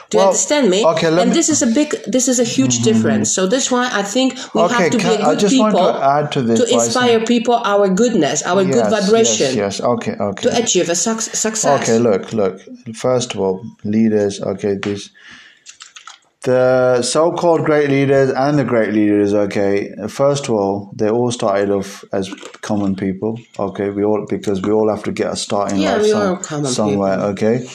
Do 0.10 0.18
well, 0.18 0.26
you 0.26 0.30
understand 0.30 0.70
me? 0.70 0.86
Okay, 0.86 1.08
and 1.08 1.30
me, 1.30 1.36
this 1.36 1.50
is 1.50 1.62
a 1.62 1.68
big, 1.68 1.92
this 2.06 2.28
is 2.28 2.40
a 2.40 2.44
huge 2.44 2.76
mm-hmm. 2.76 2.84
difference. 2.84 3.34
So 3.34 3.48
that's 3.48 3.72
why 3.72 3.90
I 3.92 4.04
think 4.04 4.34
we 4.54 4.62
okay, 4.62 4.76
have 4.76 4.92
to 4.92 4.98
can, 4.98 5.18
be 5.18 5.24
a 5.24 5.36
good 5.36 5.50
people 5.50 5.72
to, 5.72 6.30
to, 6.32 6.42
this, 6.42 6.60
to 6.60 6.74
inspire 6.74 7.24
people 7.26 7.56
our 7.56 7.88
goodness, 7.90 8.44
our 8.44 8.64
yes, 8.64 8.74
good 8.76 8.90
vibration. 8.90 9.48
Yes, 9.48 9.80
yes, 9.80 9.82
okay, 9.82 10.14
okay. 10.14 10.50
To 10.50 10.62
achieve 10.62 10.90
a 10.90 10.96
su- 10.96 11.20
success. 11.20 11.82
Okay, 11.82 12.00
look, 12.00 12.34
look. 12.34 12.60
First 12.96 13.34
of 13.34 13.40
all, 13.40 13.66
leaders. 13.84 14.42
Okay, 14.42 14.76
this 14.76 15.10
the 16.44 17.04
so-called 17.04 17.66
great 17.66 17.90
leaders 17.90 18.32
and 18.32 18.58
the 18.58 18.64
great 18.64 18.94
leaders 18.94 19.32
okay 19.32 19.94
first 20.08 20.46
of 20.46 20.56
all 20.56 20.92
they 20.96 21.08
all 21.08 21.32
started 21.32 21.70
off 21.70 22.04
as 22.14 22.34
common 22.62 22.96
people 22.96 23.40
okay 23.60 23.92
we 23.92 24.04
all 24.04 24.26
because 24.28 24.60
we 24.64 24.72
all 24.72 24.90
have 24.90 25.04
to 25.04 25.12
get 25.12 25.32
a 25.32 25.36
start 25.36 25.72
in 25.72 25.78
yeah, 25.78 25.98
life 25.98 26.44
some, 26.44 26.66
somewhere 26.66 27.18
people. 27.18 27.30
okay 27.30 27.70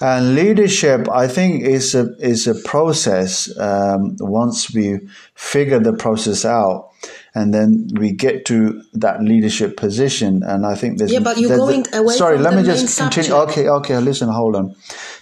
and 0.00 0.34
leadership, 0.34 1.08
I 1.10 1.28
think, 1.28 1.62
is 1.62 1.94
a 1.94 2.14
is 2.18 2.46
a 2.46 2.54
process. 2.54 3.54
Um, 3.58 4.16
once 4.18 4.72
we 4.72 5.00
figure 5.34 5.78
the 5.78 5.92
process 5.92 6.44
out, 6.44 6.90
and 7.34 7.52
then 7.52 7.88
we 7.92 8.12
get 8.12 8.44
to 8.46 8.82
that 8.94 9.22
leadership 9.22 9.76
position, 9.76 10.42
and 10.42 10.64
I 10.64 10.74
think 10.74 10.98
there's 10.98 11.12
yeah, 11.12 11.20
but 11.20 11.38
you're 11.38 11.56
going 11.56 11.84
away. 11.92 12.14
Sorry, 12.14 12.38
let 12.38 12.54
me 12.54 12.62
just 12.62 12.98
continue. 12.98 13.28
Subject. 13.30 13.50
Okay, 13.50 13.68
okay, 13.68 13.98
listen, 13.98 14.28
hold 14.28 14.56
on. 14.56 14.74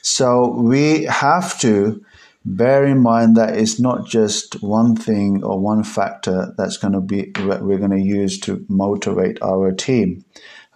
So 0.03 0.53
we 0.53 1.05
have 1.05 1.59
to 1.61 2.05
bear 2.45 2.85
in 2.85 3.03
mind 3.03 3.37
that 3.37 3.57
it's 3.59 3.79
not 3.79 4.07
just 4.07 4.63
one 4.63 4.97
thing 4.97 5.43
or 5.45 5.59
one 5.59 5.83
factor 5.83 6.55
that's 6.57 6.77
going 6.77 6.95
to 6.95 7.01
be 7.01 7.31
we're 7.41 7.79
going 7.79 7.91
to 7.91 8.01
use 8.01 8.39
to 8.39 8.65
motivate 8.69 9.39
our 9.43 9.73
team 9.73 10.25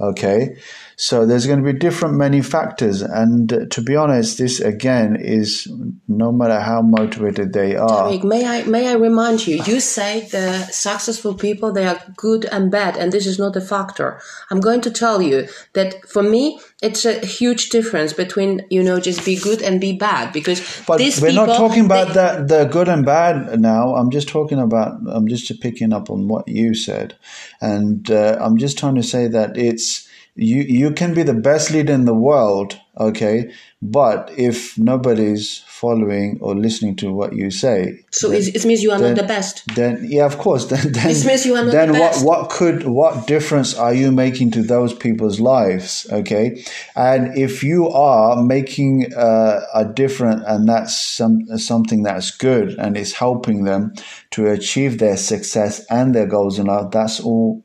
okay 0.00 0.56
so 0.96 1.26
there's 1.26 1.46
going 1.46 1.62
to 1.62 1.72
be 1.72 1.78
different 1.78 2.14
many 2.16 2.42
factors 2.42 3.02
and 3.02 3.66
to 3.70 3.82
be 3.82 3.96
honest 3.96 4.38
this 4.38 4.60
again 4.60 5.16
is 5.16 5.68
no 6.08 6.32
matter 6.32 6.60
how 6.60 6.82
motivated 6.82 7.52
they 7.52 7.76
are. 7.76 7.88
Tariq, 7.88 8.24
may 8.24 8.46
i 8.46 8.64
may 8.64 8.88
i 8.88 8.94
remind 8.94 9.46
you 9.46 9.62
you 9.64 9.80
say 9.80 10.28
the 10.30 10.64
successful 10.66 11.34
people 11.34 11.72
they 11.72 11.86
are 11.86 12.00
good 12.16 12.44
and 12.46 12.70
bad 12.70 12.96
and 12.96 13.12
this 13.12 13.26
is 13.26 13.38
not 13.38 13.56
a 13.56 13.60
factor. 13.60 14.20
I'm 14.50 14.60
going 14.60 14.80
to 14.82 14.90
tell 14.90 15.22
you 15.22 15.48
that 15.72 16.06
for 16.08 16.22
me 16.22 16.60
it's 16.82 17.04
a 17.04 17.24
huge 17.24 17.70
difference 17.70 18.12
between 18.12 18.66
you 18.70 18.82
know 18.82 19.00
just 19.00 19.24
be 19.24 19.36
good 19.36 19.62
and 19.62 19.80
be 19.80 19.92
bad 19.92 20.32
because 20.32 20.60
but 20.86 20.98
these 20.98 21.20
we're 21.20 21.30
people, 21.30 21.46
not 21.46 21.56
talking 21.56 21.84
about 21.84 22.08
they, 22.08 22.14
that 22.14 22.48
the 22.48 22.64
good 22.64 22.88
and 22.88 23.04
bad 23.04 23.60
now. 23.60 23.94
I'm 23.94 24.10
just 24.10 24.28
talking 24.28 24.58
about 24.58 25.00
i'm 25.06 25.28
just 25.28 25.60
picking 25.60 25.92
up 25.92 26.10
on 26.10 26.28
what 26.28 26.48
you 26.48 26.74
said. 26.74 27.14
And 27.60 28.10
uh, 28.10 28.38
i'm 28.40 28.56
just 28.58 28.78
trying 28.78 28.96
to 28.96 29.02
say 29.02 29.28
that 29.28 29.56
it's 29.56 30.08
you 30.34 30.62
you 30.62 30.90
can 30.90 31.14
be 31.14 31.22
the 31.22 31.34
best 31.34 31.70
leader 31.70 31.92
in 31.92 32.04
the 32.04 32.14
world 32.14 32.78
okay 32.98 33.50
but 33.80 34.30
if 34.36 34.76
nobody's 34.78 35.58
following 35.66 36.38
or 36.40 36.54
listening 36.54 36.94
to 36.94 37.12
what 37.12 37.34
you 37.34 37.50
say 37.50 37.98
so 38.10 38.28
then, 38.28 38.42
it 38.54 38.64
means 38.64 38.82
you 38.82 38.90
are 38.90 38.98
then, 38.98 39.14
not 39.14 39.22
the 39.22 39.26
best. 39.26 39.62
then 39.74 39.98
yeah 40.08 40.26
of 40.26 40.36
course 40.38 40.66
then, 40.70 40.92
then 40.92 41.08
this 41.08 41.24
means 41.24 41.46
you 41.46 41.54
are 41.54 41.64
not 41.64 41.72
then 41.72 41.92
the 41.92 41.98
what 41.98 42.12
best. 42.12 42.24
what 42.24 42.42
what 42.42 42.50
could 42.50 42.84
what 42.84 43.26
difference 43.26 43.74
are 43.78 43.94
you 43.94 44.10
making 44.10 44.50
to 44.50 44.62
those 44.62 44.92
people's 44.92 45.38
lives 45.38 46.06
okay? 46.10 46.64
And 46.96 47.36
if 47.38 47.62
you 47.62 47.88
are 47.90 48.42
making 48.42 49.14
uh, 49.14 49.60
a 49.74 49.84
difference 49.84 50.42
and 50.46 50.68
that's 50.68 51.00
some 51.00 51.46
something 51.58 52.02
that's 52.02 52.30
good 52.30 52.70
and 52.78 52.96
is 52.96 53.12
helping 53.12 53.64
them 53.64 53.94
to 54.30 54.48
achieve 54.48 54.98
their 54.98 55.16
success 55.16 55.84
and 55.88 56.14
their 56.14 56.26
goals 56.26 56.58
in 56.58 56.66
life 56.66 56.90
that's 56.90 57.20
all 57.20 57.62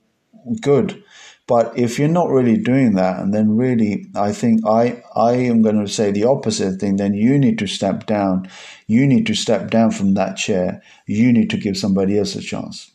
good 0.61 1.01
but 1.47 1.77
if 1.79 1.97
you're 1.97 2.09
not 2.09 2.29
really 2.29 2.57
doing 2.57 2.95
that, 2.95 3.19
and 3.19 3.33
then 3.33 3.55
really, 3.55 4.05
I 4.15 4.33
think 4.33 4.67
I, 4.67 5.01
I 5.15 5.31
am 5.33 5.61
going 5.61 5.79
to 5.79 5.91
say 5.91 6.11
the 6.11 6.25
opposite 6.25 6.79
thing, 6.79 6.97
then 6.97 7.13
you 7.13 7.39
need 7.39 7.57
to 7.59 7.67
step 7.67 8.05
down. 8.05 8.49
You 8.85 9.07
need 9.07 9.25
to 9.27 9.33
step 9.33 9.71
down 9.71 9.91
from 9.91 10.13
that 10.15 10.35
chair. 10.35 10.81
You 11.05 11.31
need 11.31 11.49
to 11.51 11.57
give 11.57 11.77
somebody 11.77 12.19
else 12.19 12.35
a 12.35 12.41
chance. 12.41 12.91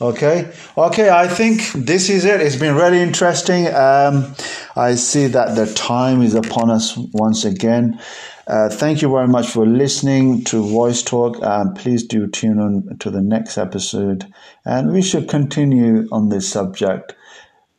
Okay, 0.00 0.52
okay. 0.76 1.10
I 1.10 1.28
think 1.28 1.62
this 1.74 2.10
is 2.10 2.24
it. 2.24 2.40
It's 2.40 2.56
been 2.56 2.74
really 2.74 3.00
interesting. 3.00 3.68
Um, 3.68 4.34
I 4.74 4.96
see 4.96 5.28
that 5.28 5.54
the 5.54 5.72
time 5.74 6.22
is 6.22 6.34
upon 6.34 6.72
us 6.72 6.96
once 6.96 7.44
again. 7.44 8.00
Uh, 8.46 8.68
thank 8.68 9.02
you 9.02 9.08
very 9.08 9.28
much 9.28 9.48
for 9.48 9.64
listening 9.64 10.42
to 10.44 10.62
Voice 10.62 11.02
Talk. 11.02 11.40
Um, 11.42 11.74
please 11.74 12.04
do 12.04 12.26
tune 12.26 12.58
in 12.58 12.98
to 12.98 13.10
the 13.10 13.22
next 13.22 13.56
episode, 13.56 14.32
and 14.64 14.92
we 14.92 15.00
should 15.00 15.28
continue 15.28 16.08
on 16.10 16.28
this 16.28 16.48
subject. 16.48 17.14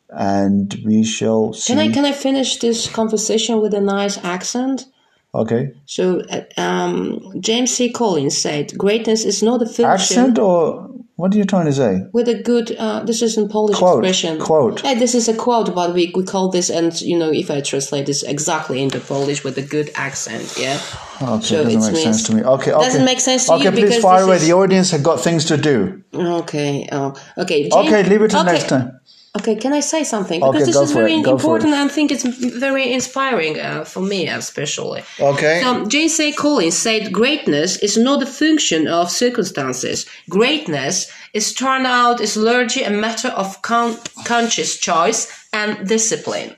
And 0.08 0.74
we 0.84 1.04
shall 1.04 1.52
see. 1.52 1.72
Can 1.72 1.80
I 1.80 1.92
can 1.92 2.04
I 2.04 2.12
finish 2.12 2.58
this 2.58 2.88
conversation 2.88 3.60
with 3.60 3.74
a 3.74 3.80
nice 3.80 4.16
accent? 4.24 4.86
Okay. 5.34 5.74
So, 5.86 6.22
uh, 6.30 6.42
um, 6.56 7.32
James 7.40 7.74
C. 7.74 7.90
Collins 7.90 8.40
said, 8.40 8.78
"Greatness 8.78 9.24
is 9.24 9.42
not 9.42 9.60
a 9.62 9.66
function." 9.66 9.86
Accent 9.86 10.38
or 10.38 10.93
what 11.16 11.32
are 11.32 11.38
you 11.38 11.44
trying 11.44 11.66
to 11.66 11.72
say? 11.72 12.06
With 12.12 12.28
a 12.28 12.42
good, 12.42 12.74
uh, 12.76 13.04
this 13.04 13.22
is 13.22 13.38
a 13.38 13.46
Polish 13.46 13.78
quote, 13.78 14.04
expression. 14.04 14.40
Quote. 14.40 14.82
Yeah, 14.82 14.94
this 14.94 15.14
is 15.14 15.28
a 15.28 15.34
quote, 15.34 15.72
but 15.74 15.94
we, 15.94 16.12
we 16.14 16.24
call 16.24 16.48
this, 16.50 16.70
and 16.70 17.00
you 17.00 17.16
know, 17.16 17.30
if 17.30 17.50
I 17.50 17.60
translate 17.60 18.06
this 18.06 18.24
exactly 18.24 18.82
into 18.82 18.98
Polish 18.98 19.44
with 19.44 19.56
a 19.56 19.62
good 19.62 19.90
accent, 19.94 20.54
yeah. 20.58 20.80
Okay, 21.22 21.44
so 21.44 21.62
doesn't 21.62 21.92
make 21.92 22.02
sense 22.02 22.24
to 22.24 22.34
me. 22.34 22.42
Okay, 22.42 22.72
okay. 22.72 22.84
Doesn't 22.84 23.04
make 23.04 23.20
sense 23.20 23.46
to 23.46 23.54
okay, 23.54 23.64
you 23.64 23.70
please 23.70 24.00
fire 24.00 24.24
away. 24.24 24.36
is... 24.36 24.46
The 24.46 24.54
audience 24.54 24.90
have 24.90 25.04
got 25.04 25.20
things 25.20 25.44
to 25.46 25.56
do. 25.56 26.02
Okay. 26.12 26.88
Oh, 26.90 27.14
okay. 27.38 27.68
James, 27.68 27.74
okay, 27.74 28.02
leave 28.02 28.22
it 28.22 28.30
to 28.32 28.40
okay. 28.40 28.52
next 28.52 28.68
time. 28.68 28.98
Okay, 29.36 29.56
can 29.56 29.72
I 29.72 29.80
say 29.80 30.04
something? 30.04 30.38
Because 30.38 30.54
okay, 30.54 30.64
this 30.64 30.76
is 30.76 30.92
very 30.92 31.14
it, 31.14 31.26
important 31.26 31.72
and 31.72 31.90
I 31.90 31.92
think 31.92 32.12
it's 32.12 32.22
very 32.22 32.92
inspiring 32.92 33.58
uh, 33.58 33.84
for 33.84 34.00
me, 34.00 34.28
especially. 34.28 35.02
Okay. 35.18 35.60
So, 35.60 35.86
J.C. 35.86 36.32
Collins 36.34 36.76
said 36.76 37.12
greatness 37.12 37.76
is 37.78 37.96
not 37.96 38.22
a 38.22 38.26
function 38.26 38.86
of 38.86 39.10
circumstances. 39.10 40.06
Greatness 40.30 41.10
is 41.32 41.52
turned 41.52 41.84
out, 41.84 42.20
is 42.20 42.36
largely 42.36 42.84
a 42.84 42.90
matter 42.90 43.28
of 43.28 43.60
con- 43.62 43.98
conscious 44.24 44.78
choice 44.78 45.48
and 45.52 45.88
discipline. 45.88 46.54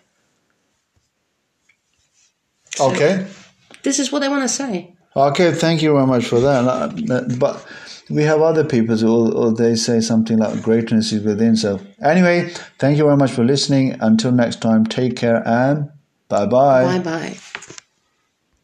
So, 2.74 2.90
okay. 2.90 3.26
This 3.84 3.98
is 3.98 4.12
what 4.12 4.22
I 4.22 4.28
want 4.28 4.42
to 4.42 4.50
say. 4.50 4.92
Okay, 5.16 5.52
thank 5.52 5.80
you 5.80 5.94
very 5.94 6.06
much 6.06 6.26
for 6.26 6.40
that. 6.40 7.38
But 7.38 7.64
we 8.10 8.22
have 8.22 8.40
other 8.40 8.64
people 8.64 8.96
who 8.96 9.54
they 9.54 9.74
say 9.74 10.00
something 10.00 10.38
like 10.38 10.62
greatness 10.62 11.12
is 11.12 11.24
within. 11.24 11.56
So 11.56 11.80
anyway, 12.02 12.50
thank 12.78 12.98
you 12.98 13.04
very 13.04 13.16
much 13.16 13.32
for 13.32 13.44
listening. 13.44 13.96
Until 14.00 14.32
next 14.32 14.60
time, 14.60 14.84
take 14.86 15.16
care 15.16 15.46
and 15.46 15.90
bye 16.28 16.46
bye. 16.46 16.98
Bye 16.98 16.98
bye. 16.98 17.36